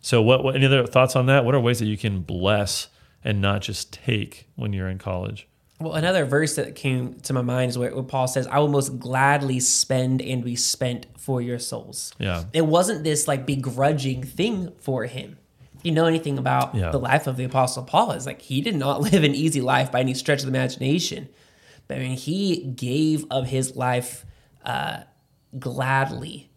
So 0.00 0.22
what, 0.22 0.42
what 0.42 0.56
any 0.56 0.66
other 0.66 0.86
thoughts 0.86 1.14
on 1.14 1.26
that? 1.26 1.44
What 1.44 1.54
are 1.54 1.60
ways 1.60 1.78
that 1.78 1.86
you 1.86 1.98
can 1.98 2.22
bless 2.22 2.88
and 3.22 3.40
not 3.40 3.62
just 3.62 3.92
take 3.92 4.48
when 4.56 4.72
you're 4.72 4.88
in 4.88 4.98
college? 4.98 5.46
Well, 5.82 5.94
another 5.94 6.24
verse 6.24 6.56
that 6.56 6.74
came 6.76 7.14
to 7.20 7.32
my 7.32 7.42
mind 7.42 7.70
is 7.70 7.78
where, 7.78 7.94
where, 7.94 8.04
Paul 8.04 8.28
says, 8.28 8.46
I 8.46 8.58
will 8.58 8.68
most 8.68 8.98
gladly 8.98 9.58
spend 9.60 10.22
and 10.22 10.44
be 10.44 10.56
spent 10.56 11.06
for 11.18 11.42
your 11.42 11.58
souls. 11.58 12.12
Yeah. 12.18 12.44
It 12.52 12.66
wasn't 12.66 13.04
this 13.04 13.26
like 13.26 13.46
begrudging 13.46 14.22
thing 14.22 14.72
for 14.78 15.04
him. 15.04 15.38
If 15.76 15.86
you 15.86 15.92
know 15.92 16.06
anything 16.06 16.38
about 16.38 16.74
yeah. 16.74 16.90
the 16.90 17.00
life 17.00 17.26
of 17.26 17.36
the 17.36 17.44
Apostle 17.44 17.82
Paul, 17.82 18.12
is 18.12 18.26
like 18.26 18.42
he 18.42 18.60
did 18.60 18.76
not 18.76 19.00
live 19.12 19.24
an 19.24 19.34
easy 19.34 19.60
life 19.60 19.90
by 19.90 20.00
any 20.00 20.14
stretch 20.14 20.40
of 20.40 20.46
the 20.46 20.56
imagination. 20.56 21.28
But 21.88 21.96
I 21.96 22.00
mean, 22.00 22.16
he 22.16 22.62
gave 22.64 23.26
of 23.30 23.48
his 23.48 23.74
life 23.74 24.24
uh, 24.64 25.00
gladly 25.58 26.50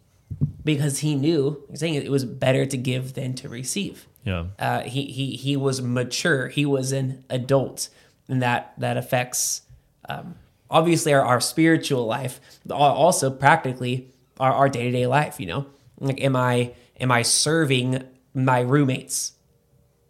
because 0.63 0.99
he 0.99 1.15
knew, 1.15 1.63
he's 1.69 1.79
saying 1.79 1.95
it 1.95 2.11
was 2.11 2.25
better 2.25 2.65
to 2.65 2.77
give 2.77 3.13
than 3.13 3.33
to 3.35 3.49
receive. 3.49 4.07
Yeah. 4.23 4.45
Uh, 4.57 4.81
he, 4.81 5.05
he, 5.05 5.35
he 5.35 5.55
was 5.55 5.81
mature, 5.81 6.49
he 6.49 6.65
was 6.65 6.91
an 6.91 7.23
adult 7.29 7.89
and 8.27 8.41
that 8.41 8.73
that 8.77 8.97
affects 8.97 9.61
um, 10.09 10.35
obviously 10.69 11.13
our, 11.13 11.23
our 11.23 11.39
spiritual 11.39 12.05
life, 12.05 12.39
but 12.65 12.75
also 12.75 13.29
practically 13.29 14.11
our, 14.39 14.51
our 14.51 14.69
day-to-day 14.69 15.07
life. 15.07 15.39
You 15.39 15.47
know, 15.47 15.65
like 15.99 16.21
am 16.21 16.35
I 16.35 16.73
am 16.99 17.11
I 17.11 17.21
serving 17.21 18.03
my 18.33 18.61
roommates? 18.61 19.33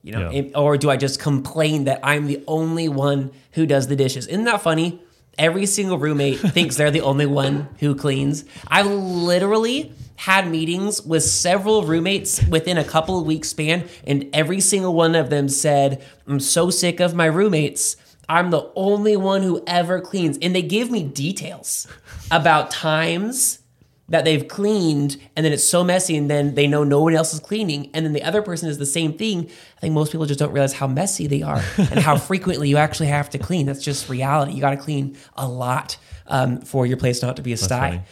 You 0.01 0.11
know, 0.11 0.29
yeah. 0.29 0.55
or 0.55 0.77
do 0.77 0.91
I 0.91 0.97
just 0.97 1.19
complain 1.19 1.85
that 1.85 1.99
I'm 2.03 2.27
the 2.27 2.43
only 2.47 2.87
one 2.87 3.31
who 3.53 3.65
does 3.65 3.87
the 3.87 3.95
dishes? 3.95 4.27
Isn't 4.27 4.43
that 4.43 4.61
funny? 4.61 5.01
Every 5.37 5.65
single 5.65 5.97
roommate 5.97 6.39
thinks 6.53 6.77
they're 6.77 6.91
the 6.91 7.01
only 7.01 7.25
one 7.25 7.69
who 7.79 7.95
cleans. 7.95 8.45
I 8.67 8.83
literally 8.83 9.91
had 10.17 10.47
meetings 10.47 11.01
with 11.01 11.23
several 11.23 11.83
roommates 11.83 12.45
within 12.47 12.77
a 12.77 12.83
couple 12.83 13.19
of 13.19 13.25
weeks 13.25 13.49
span, 13.49 13.87
and 14.05 14.29
every 14.31 14.61
single 14.61 14.93
one 14.93 15.15
of 15.15 15.29
them 15.29 15.49
said, 15.49 16.05
I'm 16.27 16.39
so 16.39 16.69
sick 16.69 16.99
of 16.99 17.15
my 17.15 17.25
roommates. 17.25 17.97
I'm 18.27 18.51
the 18.51 18.71
only 18.75 19.15
one 19.15 19.43
who 19.43 19.63
ever 19.67 20.01
cleans. 20.01 20.37
And 20.41 20.55
they 20.55 20.61
give 20.61 20.89
me 20.91 21.03
details 21.03 21.87
about 22.31 22.71
times 22.71 23.59
that 24.07 24.23
they've 24.23 24.47
cleaned 24.47 25.17
and 25.35 25.43
then 25.43 25.51
it's 25.51 25.63
so 25.63 25.83
messy 25.83 26.15
and 26.15 26.29
then 26.29 26.53
they 26.53 26.67
know 26.67 26.83
no 26.83 27.01
one 27.01 27.15
else 27.15 27.33
is 27.33 27.39
cleaning 27.39 27.89
and 27.93 28.05
then 28.05 28.13
the 28.13 28.21
other 28.21 28.41
person 28.41 28.69
is 28.69 28.77
the 28.77 28.85
same 28.85 29.13
thing. 29.13 29.49
I 29.77 29.81
think 29.81 29.93
most 29.93 30.11
people 30.11 30.27
just 30.27 30.39
don't 30.39 30.51
realize 30.51 30.73
how 30.73 30.85
messy 30.85 31.25
they 31.25 31.41
are 31.41 31.63
and 31.77 31.99
how 31.99 32.17
frequently 32.17 32.69
you 32.69 32.77
actually 32.77 33.07
have 33.07 33.29
to 33.31 33.39
clean. 33.39 33.65
That's 33.65 33.83
just 33.83 34.07
reality. 34.07 34.53
You 34.53 34.61
got 34.61 34.71
to 34.71 34.77
clean 34.77 35.17
a 35.35 35.47
lot 35.47 35.97
um, 36.27 36.61
for 36.61 36.85
your 36.85 36.97
place 36.97 37.21
not 37.21 37.35
to 37.37 37.41
be 37.41 37.53
a 37.53 37.57
sty. 37.57 38.03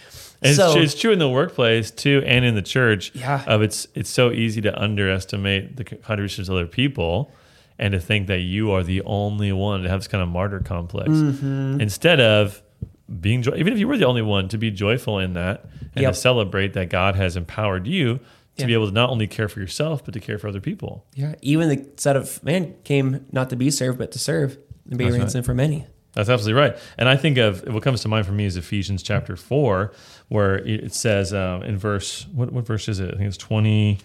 It's, 0.41 0.57
so, 0.57 0.73
true, 0.73 0.81
it's 0.81 0.99
true 0.99 1.11
in 1.13 1.19
the 1.19 1.29
workplace 1.29 1.89
too, 1.89 2.21
and 2.25 2.43
in 2.43 2.53
the 2.53 2.61
church. 2.61 3.15
Yeah, 3.15 3.45
of 3.47 3.61
it's 3.61 3.87
it's 3.95 4.09
so 4.09 4.29
easy 4.31 4.59
to 4.61 4.77
underestimate 4.77 5.77
the 5.77 5.85
contributions 5.85 6.49
of 6.49 6.55
other 6.55 6.67
people 6.67 7.31
and 7.79 7.91
to 7.93 7.99
think 7.99 8.27
that 8.27 8.39
you 8.39 8.71
are 8.71 8.83
the 8.83 9.01
only 9.03 9.51
one 9.51 9.83
to 9.83 9.89
have 9.89 9.99
this 9.99 10.07
kind 10.07 10.21
of 10.21 10.29
martyr 10.29 10.59
complex 10.59 11.09
mm-hmm. 11.09 11.81
instead 11.81 12.19
of 12.19 12.61
being 13.19 13.41
joy- 13.41 13.55
even 13.55 13.73
if 13.73 13.79
you 13.79 13.87
were 13.87 13.97
the 13.97 14.05
only 14.05 14.21
one 14.21 14.47
to 14.49 14.57
be 14.57 14.71
joyful 14.71 15.19
in 15.19 15.33
that 15.33 15.65
and 15.95 16.03
yep. 16.03 16.13
to 16.13 16.19
celebrate 16.19 16.73
that 16.73 16.89
God 16.89 17.15
has 17.15 17.35
empowered 17.35 17.87
you 17.87 18.17
to 18.17 18.23
yeah. 18.57 18.65
be 18.67 18.73
able 18.73 18.87
to 18.87 18.93
not 18.93 19.09
only 19.09 19.27
care 19.27 19.47
for 19.47 19.59
yourself 19.59 20.05
but 20.05 20.13
to 20.13 20.19
care 20.19 20.37
for 20.37 20.47
other 20.47 20.61
people. 20.61 21.05
Yeah, 21.13 21.35
even 21.41 21.69
the 21.69 21.89
Son 21.97 22.15
of 22.15 22.43
Man 22.43 22.75
came 22.83 23.25
not 23.31 23.49
to 23.49 23.55
be 23.55 23.69
served 23.71 23.97
but 23.97 24.11
to 24.13 24.19
serve 24.19 24.57
and 24.89 24.97
be 24.97 25.05
a 25.05 25.11
ransom 25.11 25.39
right. 25.39 25.45
for 25.45 25.53
many. 25.53 25.87
That's 26.13 26.29
absolutely 26.29 26.61
right. 26.61 26.77
And 26.97 27.09
I 27.09 27.15
think 27.15 27.37
of 27.37 27.63
what 27.67 27.81
comes 27.83 28.01
to 28.01 28.07
mind 28.07 28.25
for 28.25 28.33
me 28.33 28.45
is 28.45 28.55
Ephesians 28.55 29.01
chapter 29.01 29.35
4, 29.35 29.91
where 30.29 30.57
it 30.59 30.93
says 30.93 31.33
um, 31.33 31.63
in 31.63 31.77
verse, 31.77 32.27
what, 32.27 32.51
what 32.51 32.67
verse 32.67 32.87
is 32.87 32.99
it? 32.99 33.13
I 33.13 33.17
think 33.17 33.27
it's 33.27 33.37
20, 33.37 33.97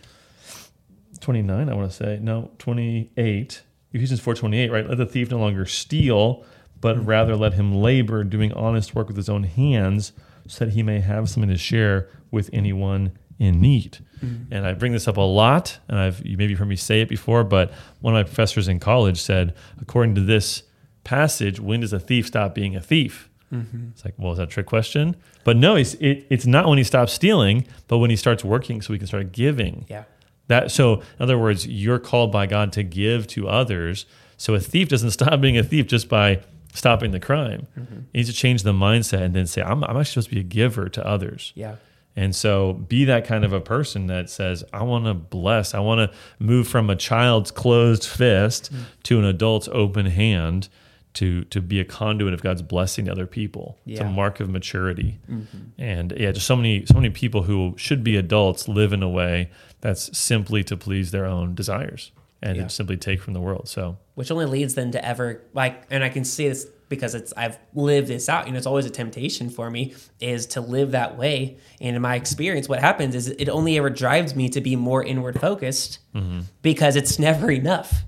29, 1.29 1.69
I 1.69 1.75
want 1.75 1.91
to 1.91 1.95
say. 1.95 2.19
No, 2.23 2.53
28. 2.57 3.63
Ephesians 3.93 4.19
4.28, 4.19 4.71
right? 4.71 4.89
Let 4.89 4.97
the 4.97 5.05
thief 5.05 5.31
no 5.31 5.39
longer 5.39 5.67
steal, 5.67 6.43
but 6.81 6.97
mm-hmm. 6.97 7.05
rather 7.05 7.37
let 7.37 7.53
him 7.53 7.75
labor, 7.75 8.25
doing 8.25 8.51
honest 8.55 8.95
work 8.95 9.09
with 9.09 9.17
his 9.19 9.29
own 9.29 9.43
hands, 9.43 10.13
so 10.47 10.65
that 10.65 10.71
he 10.73 10.83
may 10.83 11.01
have 11.01 11.29
something 11.29 11.51
to 11.51 11.59
share 11.59 12.09
with 12.31 12.49
anyone 12.55 13.13
in 13.39 13.61
need. 13.61 13.99
Mm-hmm. 14.25 14.55
And 14.55 14.67
I 14.67 14.73
bring 14.73 14.93
this 14.93 15.07
up 15.07 15.19
a 15.19 15.21
lot, 15.21 15.79
and 15.87 15.99
I've 15.99 16.25
you 16.25 16.39
maybe 16.39 16.55
heard 16.55 16.67
me 16.67 16.77
say 16.77 17.03
it 17.03 17.11
before, 17.11 17.45
but 17.45 17.73
one 18.01 18.17
of 18.17 18.19
my 18.19 18.23
professors 18.23 18.67
in 18.67 18.81
college 18.81 19.21
said, 19.21 19.55
according 19.83 20.15
to 20.15 20.23
this 20.23 20.63
passage, 21.05 21.61
when 21.61 21.81
does 21.81 21.93
a 21.93 22.01
thief 22.01 22.29
stop 22.29 22.55
being 22.55 22.75
a 22.75 22.81
thief? 22.81 23.29
Mm-hmm. 23.53 23.89
It's 23.93 24.03
like, 24.03 24.15
well, 24.17 24.33
is 24.33 24.39
that 24.39 24.45
a 24.45 24.47
trick 24.47 24.65
question? 24.65 25.15
But 25.45 25.59
no, 25.59 25.77
it's, 25.77 25.93
it, 25.95 26.27
it's 26.31 26.47
not 26.47 26.69
when 26.69 26.79
he 26.79 26.85
stops 26.85 27.13
stealing, 27.13 27.67
but 27.87 27.99
when 27.99 28.09
he 28.09 28.17
starts 28.17 28.43
working 28.43 28.81
so 28.81 28.95
he 28.95 28.99
can 28.99 29.09
start 29.09 29.31
giving. 29.33 29.85
Yeah. 29.91 30.05
That 30.49 30.71
so 30.71 30.97
in 30.97 31.03
other 31.21 31.39
words, 31.39 31.67
you're 31.67 31.99
called 31.99 32.33
by 32.33 32.47
God 32.47 32.73
to 32.73 32.83
give 32.83 33.27
to 33.29 33.49
others. 33.49 34.07
So 34.37 34.55
a 34.55 34.61
thief 34.61 34.89
doesn't 34.89 35.11
stop 35.13 35.41
being 35.41 35.57
a 35.57 35.63
thief 35.63 35.87
just 35.87 36.09
by 36.09 36.43
stopping 36.75 37.13
the 37.13 37.21
crime. 37.21 37.67
Mm-hmm. 37.79 38.01
He 38.13 38.19
needs 38.19 38.29
to 38.29 38.35
change 38.35 38.63
the 38.63 38.73
mindset 38.73 39.23
and 39.23 39.35
then 39.35 39.47
say, 39.47 39.63
I'm, 39.63 39.85
I'm 39.85 39.97
actually 39.97 40.05
supposed 40.05 40.29
to 40.29 40.35
be 40.35 40.41
a 40.41 40.45
giver 40.45 40.89
to 40.89 41.07
others. 41.07 41.53
Yeah. 41.55 41.77
And 42.17 42.35
so 42.35 42.73
be 42.73 43.05
that 43.05 43.27
kind 43.27 43.45
of 43.45 43.53
a 43.53 43.61
person 43.61 44.09
that 44.09 44.29
says, 44.29 44.65
I 44.73 44.83
want 44.83 45.05
to 45.05 45.15
bless, 45.15 45.73
I 45.73 45.79
want 45.79 46.11
to 46.11 46.17
move 46.41 46.67
from 46.67 46.91
a 46.91 46.97
child's 46.97 47.53
closed 47.53 48.05
fist 48.05 48.73
mm-hmm. 48.73 48.83
to 49.05 49.19
an 49.21 49.25
adult's 49.25 49.69
open 49.71 50.07
hand 50.07 50.69
to 51.15 51.45
to 51.45 51.61
be 51.61 51.81
a 51.81 51.85
conduit 51.85 52.35
of 52.35 52.43
God's 52.43 52.63
blessing 52.63 53.07
to 53.07 53.13
other 53.13 53.27
people. 53.27 53.79
Yeah. 53.85 53.93
It's 53.93 54.01
a 54.03 54.09
mark 54.09 54.41
of 54.41 54.51
maturity. 54.51 55.19
Mm-hmm. 55.31 55.81
And 55.81 56.13
yeah, 56.17 56.33
just 56.33 56.47
so 56.47 56.57
many 56.57 56.87
so 56.87 56.95
many 56.95 57.11
people 57.11 57.43
who 57.43 57.75
should 57.77 58.05
be 58.05 58.17
adults 58.17 58.69
live 58.69 58.93
in 58.93 59.03
a 59.03 59.09
way 59.09 59.51
that's 59.81 60.17
simply 60.17 60.65
to 60.65 60.77
please 60.77 61.11
their 61.11 61.27
own 61.27 61.55
desires 61.55 62.13
and 62.43 62.57
yeah. 62.57 62.67
simply 62.69 62.97
take 62.97 63.21
from 63.21 63.35
the 63.35 63.41
world. 63.41 63.69
So 63.69 63.99
which 64.15 64.31
only 64.31 64.47
leads 64.47 64.75
them 64.75 64.91
to 64.93 65.05
ever 65.05 65.43
like 65.55 65.85
and 65.91 66.05
I 66.05 66.09
can 66.09 66.25
see 66.25 66.49
this 66.49 66.67
because 66.89 67.15
it's 67.15 67.33
I've 67.37 67.59
lived 67.75 68.09
this 68.09 68.29
out. 68.29 68.47
You 68.47 68.53
know, 68.53 68.59
it's 68.59 68.67
always 68.67 68.87
a 68.87 68.91
temptation 68.91 69.51
for 69.51 69.71
me 69.71 69.95
is 70.21 70.47
to 70.47 70.61
live 70.61 70.93
that 70.93 71.19
way. 71.19 71.59
And 71.81 71.97
in 71.97 72.03
my 72.03 72.17
experience, 72.17 72.69
what 72.69 72.81
happens 72.81 73.15
is 73.15 73.29
it 73.29 73.49
only 73.49 73.77
ever 73.79 73.91
drives 73.91 74.35
me 74.35 74.49
to 74.51 74.61
be 74.61 74.77
more 74.77 75.03
inward 75.03 75.41
focused 75.41 75.99
mm-hmm. 76.15 76.41
because 76.63 76.97
it's 76.97 77.19
never 77.19 77.51
enough. 77.51 78.05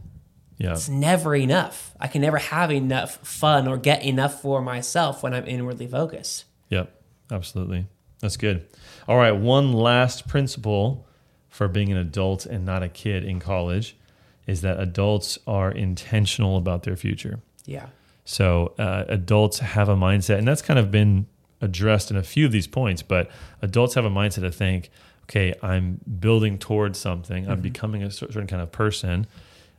Yeah. 0.58 0.72
It's 0.72 0.88
never 0.88 1.34
enough. 1.34 1.94
I 1.98 2.06
can 2.08 2.20
never 2.20 2.38
have 2.38 2.70
enough 2.70 3.16
fun 3.26 3.66
or 3.66 3.78
get 3.78 4.04
enough 4.04 4.42
for 4.42 4.60
myself 4.60 5.22
when 5.22 5.32
I'm 5.32 5.46
inwardly 5.46 5.86
focused. 5.86 6.44
Yep. 6.68 6.94
Absolutely. 7.30 7.86
That's 8.20 8.36
good. 8.36 8.66
All 9.08 9.16
right. 9.16 9.32
One 9.32 9.72
last 9.72 10.28
principle 10.28 11.06
for 11.50 11.68
being 11.68 11.92
an 11.92 11.98
adult 11.98 12.46
and 12.46 12.64
not 12.64 12.82
a 12.82 12.88
kid 12.88 13.24
in 13.24 13.40
college 13.40 13.96
is 14.46 14.62
that 14.62 14.80
adults 14.80 15.38
are 15.46 15.70
intentional 15.70 16.56
about 16.56 16.84
their 16.84 16.96
future. 16.96 17.40
Yeah. 17.66 17.88
So 18.24 18.74
uh, 18.78 19.04
adults 19.08 19.58
have 19.58 19.88
a 19.88 19.96
mindset, 19.96 20.38
and 20.38 20.48
that's 20.48 20.62
kind 20.62 20.78
of 20.78 20.90
been 20.90 21.26
addressed 21.60 22.10
in 22.10 22.16
a 22.16 22.22
few 22.22 22.46
of 22.46 22.52
these 22.52 22.66
points. 22.66 23.02
But 23.02 23.30
adults 23.60 23.94
have 23.94 24.04
a 24.04 24.10
mindset 24.10 24.40
to 24.42 24.50
think, 24.52 24.90
okay, 25.24 25.54
I'm 25.62 26.00
building 26.18 26.58
towards 26.58 26.98
something. 26.98 27.48
I'm 27.48 27.60
becoming 27.60 28.02
a 28.02 28.10
certain 28.10 28.46
kind 28.46 28.62
of 28.62 28.72
person. 28.72 29.26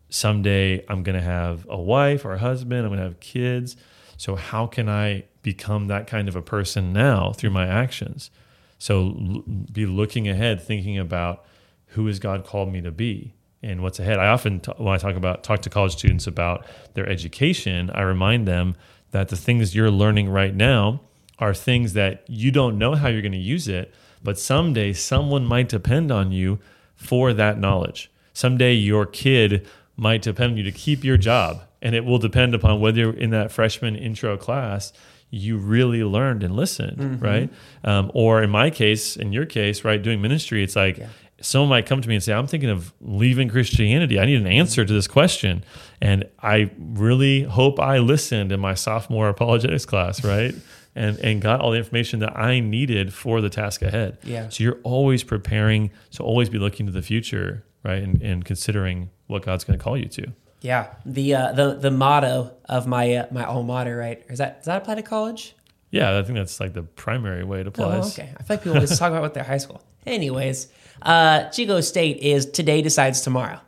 Someday 0.09 0.85
I'm 0.87 1.03
going 1.03 1.17
to 1.17 1.23
have 1.23 1.65
a 1.69 1.79
wife 1.79 2.25
or 2.25 2.33
a 2.33 2.37
husband. 2.37 2.81
I'm 2.81 2.89
going 2.89 2.99
to 2.99 3.05
have 3.05 3.19
kids. 3.19 3.77
So 4.17 4.35
how 4.35 4.67
can 4.67 4.87
I 4.87 5.23
become 5.41 5.87
that 5.87 6.05
kind 6.05 6.27
of 6.27 6.35
a 6.35 6.41
person 6.41 6.93
now 6.93 7.31
through 7.33 7.49
my 7.49 7.65
actions? 7.65 8.29
So 8.77 9.15
l- 9.17 9.43
be 9.71 9.85
looking 9.85 10.27
ahead, 10.27 10.61
thinking 10.61 10.97
about 10.97 11.45
who 11.91 12.07
has 12.07 12.19
God 12.19 12.45
called 12.45 12.71
me 12.71 12.81
to 12.81 12.91
be 12.91 13.33
and 13.63 13.81
what's 13.81 13.99
ahead. 13.99 14.19
I 14.19 14.27
often, 14.27 14.59
t- 14.59 14.71
when 14.77 14.93
I 14.93 14.97
talk 14.97 15.15
about 15.15 15.43
talk 15.43 15.61
to 15.61 15.69
college 15.69 15.93
students 15.93 16.27
about 16.27 16.65
their 16.93 17.07
education, 17.07 17.89
I 17.93 18.01
remind 18.01 18.47
them 18.47 18.75
that 19.11 19.29
the 19.29 19.35
things 19.35 19.75
you're 19.75 19.91
learning 19.91 20.29
right 20.29 20.55
now 20.55 21.01
are 21.39 21.53
things 21.53 21.93
that 21.93 22.23
you 22.27 22.51
don't 22.51 22.77
know 22.77 22.95
how 22.95 23.07
you're 23.07 23.21
going 23.21 23.31
to 23.31 23.37
use 23.37 23.67
it, 23.67 23.93
but 24.23 24.39
someday 24.39 24.93
someone 24.93 25.45
might 25.45 25.69
depend 25.69 26.11
on 26.11 26.31
you 26.31 26.59
for 26.95 27.33
that 27.33 27.59
knowledge. 27.59 28.11
Someday 28.33 28.73
your 28.73 29.05
kid 29.05 29.67
might 29.97 30.21
depend 30.21 30.51
on 30.51 30.57
you 30.57 30.63
to 30.63 30.71
keep 30.71 31.03
your 31.03 31.17
job, 31.17 31.61
and 31.81 31.95
it 31.95 32.05
will 32.05 32.19
depend 32.19 32.55
upon 32.55 32.79
whether 32.79 33.11
in 33.11 33.31
that 33.31 33.51
freshman 33.51 33.95
intro 33.95 34.37
class 34.37 34.93
you 35.29 35.57
really 35.57 36.03
learned 36.03 36.43
and 36.43 36.55
listened, 36.55 37.21
right? 37.21 37.49
Um, 37.83 38.11
or 38.13 38.43
in 38.43 38.49
my 38.49 38.69
case, 38.69 39.15
in 39.15 39.31
your 39.33 39.45
case, 39.45 39.83
right, 39.83 40.01
doing 40.01 40.21
ministry, 40.21 40.63
it's 40.63 40.75
like 40.75 40.97
someone 41.41 41.69
might 41.69 41.85
come 41.85 42.01
to 42.01 42.07
me 42.09 42.15
and 42.15 42.23
say, 42.23 42.33
I'm 42.33 42.47
thinking 42.47 42.69
of 42.69 42.93
leaving 43.01 43.49
Christianity. 43.49 44.19
I 44.19 44.25
need 44.25 44.39
an 44.39 44.47
answer 44.47 44.85
to 44.85 44.93
this 44.93 45.07
question. 45.07 45.63
And 46.01 46.27
I 46.41 46.71
really 46.77 47.43
hope 47.43 47.79
I 47.79 47.99
listened 47.99 48.51
in 48.51 48.59
my 48.59 48.73
sophomore 48.73 49.29
apologetics 49.29 49.85
class, 49.85 50.23
right? 50.23 50.55
and, 50.95 51.17
and 51.19 51.41
got 51.41 51.61
all 51.61 51.71
the 51.71 51.77
information 51.77 52.19
that 52.19 52.37
I 52.37 52.59
needed 52.59 53.13
for 53.13 53.41
the 53.41 53.49
task 53.49 53.81
ahead. 53.81 54.17
Yeah. 54.23 54.49
So 54.49 54.63
you're 54.63 54.79
always 54.83 55.23
preparing. 55.23 55.91
So 56.09 56.23
always 56.23 56.49
be 56.49 56.59
looking 56.59 56.85
to 56.85 56.91
the 56.91 57.01
future, 57.01 57.63
right? 57.83 58.01
And, 58.01 58.21
and 58.21 58.45
considering 58.45 59.09
what 59.27 59.43
God's 59.43 59.63
going 59.63 59.77
to 59.77 59.83
call 59.83 59.97
you 59.97 60.07
to. 60.07 60.31
Yeah. 60.61 60.93
The 61.05 61.33
uh, 61.33 61.51
the 61.53 61.73
the 61.73 61.89
motto 61.89 62.55
of 62.65 62.85
my 62.85 63.15
uh, 63.15 63.27
my 63.31 63.43
alma 63.45 63.65
mater, 63.65 63.97
right? 63.97 64.23
Is 64.29 64.37
that 64.37 64.59
does 64.59 64.65
that 64.65 64.83
apply 64.83 64.95
to 64.95 65.01
college? 65.01 65.55
Yeah, 65.89 66.17
I 66.17 66.23
think 66.23 66.37
that's 66.37 66.59
like 66.59 66.73
the 66.73 66.83
primary 66.83 67.43
way 67.43 67.61
it 67.61 67.67
applies. 67.67 68.17
Oh, 68.19 68.23
okay. 68.23 68.31
I 68.37 68.43
feel 68.43 68.55
like 68.55 68.63
people 68.63 68.75
always 68.75 68.97
talk 68.97 69.09
about 69.11 69.23
what 69.23 69.33
their 69.33 69.43
high 69.43 69.57
school. 69.57 69.83
Anyways, 70.05 70.67
uh, 71.01 71.49
Chico 71.49 71.81
State 71.81 72.17
is 72.17 72.45
today 72.45 72.81
decides 72.81 73.21
tomorrow, 73.21 73.59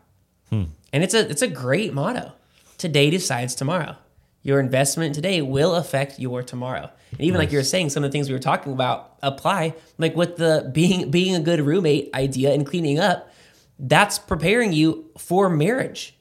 and 0.93 1.03
it's 1.03 1.13
a 1.13 1.29
it's 1.29 1.41
a 1.41 1.47
great 1.47 1.93
motto. 1.93 2.33
Today 2.77 3.09
decides 3.09 3.55
tomorrow. 3.55 3.95
Your 4.41 4.59
investment 4.59 5.15
today 5.15 5.41
will 5.41 5.75
affect 5.75 6.19
your 6.19 6.43
tomorrow. 6.43 6.89
And 7.11 7.21
even 7.21 7.39
like 7.39 7.51
you 7.51 7.57
were 7.57 7.63
saying, 7.63 7.91
some 7.91 8.03
of 8.03 8.11
the 8.11 8.11
things 8.11 8.27
we 8.27 8.33
were 8.33 8.39
talking 8.39 8.73
about 8.73 9.17
apply. 9.23 9.73
Like 9.97 10.15
with 10.17 10.35
the 10.35 10.69
being 10.73 11.09
being 11.09 11.33
a 11.35 11.39
good 11.39 11.61
roommate 11.61 12.13
idea 12.13 12.51
and 12.53 12.65
cleaning 12.65 12.99
up, 12.99 13.31
that's 13.79 14.19
preparing 14.19 14.73
you 14.73 15.05
for 15.17 15.49
marriage. 15.49 16.15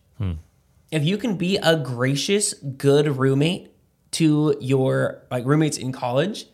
If 0.92 1.04
you 1.04 1.18
can 1.18 1.36
be 1.36 1.56
a 1.56 1.76
gracious, 1.76 2.52
good 2.54 3.16
roommate 3.16 3.70
to 4.12 4.56
your 4.60 5.22
like 5.30 5.44
roommates 5.44 5.78
in 5.78 5.90
college, 5.90 6.46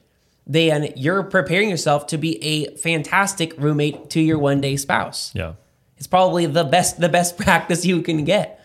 then 0.49 0.93
you're 0.97 1.23
preparing 1.23 1.69
yourself 1.69 2.07
to 2.09 2.19
be 2.19 2.43
a 2.43 2.75
fantastic 2.77 3.53
roommate 3.59 4.09
to 4.11 4.21
your 4.21 4.39
one 4.39 4.61
day 4.61 4.77
spouse. 4.77 5.31
Yeah. 5.35 5.53
It's 5.99 6.07
probably 6.07 6.47
the 6.47 6.65
best 6.65 6.99
the 7.01 7.09
best 7.09 7.37
practice 7.45 7.85
you 7.85 8.03
can 8.03 8.25
get. 8.25 8.61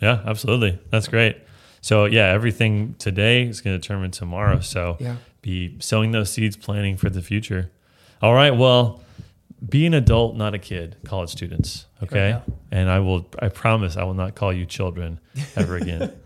Yeah, 0.00 0.22
absolutely. 0.24 0.78
That's 0.90 1.08
great. 1.08 1.36
So 1.80 2.06
yeah, 2.06 2.28
everything 2.28 2.94
today 2.98 3.42
is 3.42 3.60
going 3.60 3.74
to 3.74 3.80
determine 3.80 4.10
tomorrow. 4.12 4.60
So 4.60 4.96
Yeah. 5.00 5.16
be 5.42 5.76
sowing 5.80 6.12
those 6.12 6.30
seeds, 6.30 6.56
planning 6.56 6.96
for 6.96 7.10
the 7.10 7.22
future. 7.22 7.70
All 8.22 8.34
right. 8.34 8.50
Well, 8.56 9.02
be 9.68 9.86
an 9.86 9.94
adult, 9.94 10.36
not 10.36 10.54
a 10.54 10.58
kid, 10.58 10.96
college 11.04 11.30
students. 11.30 11.86
Okay. 12.02 12.32
Right 12.34 12.42
And 12.70 12.88
I 12.88 13.00
will, 13.00 13.28
I 13.40 13.48
promise 13.48 13.96
I 13.96 14.04
will 14.04 14.14
not 14.14 14.36
call 14.36 14.52
you 14.52 14.64
children 14.66 15.18
ever 15.56 15.76
again. 15.76 16.12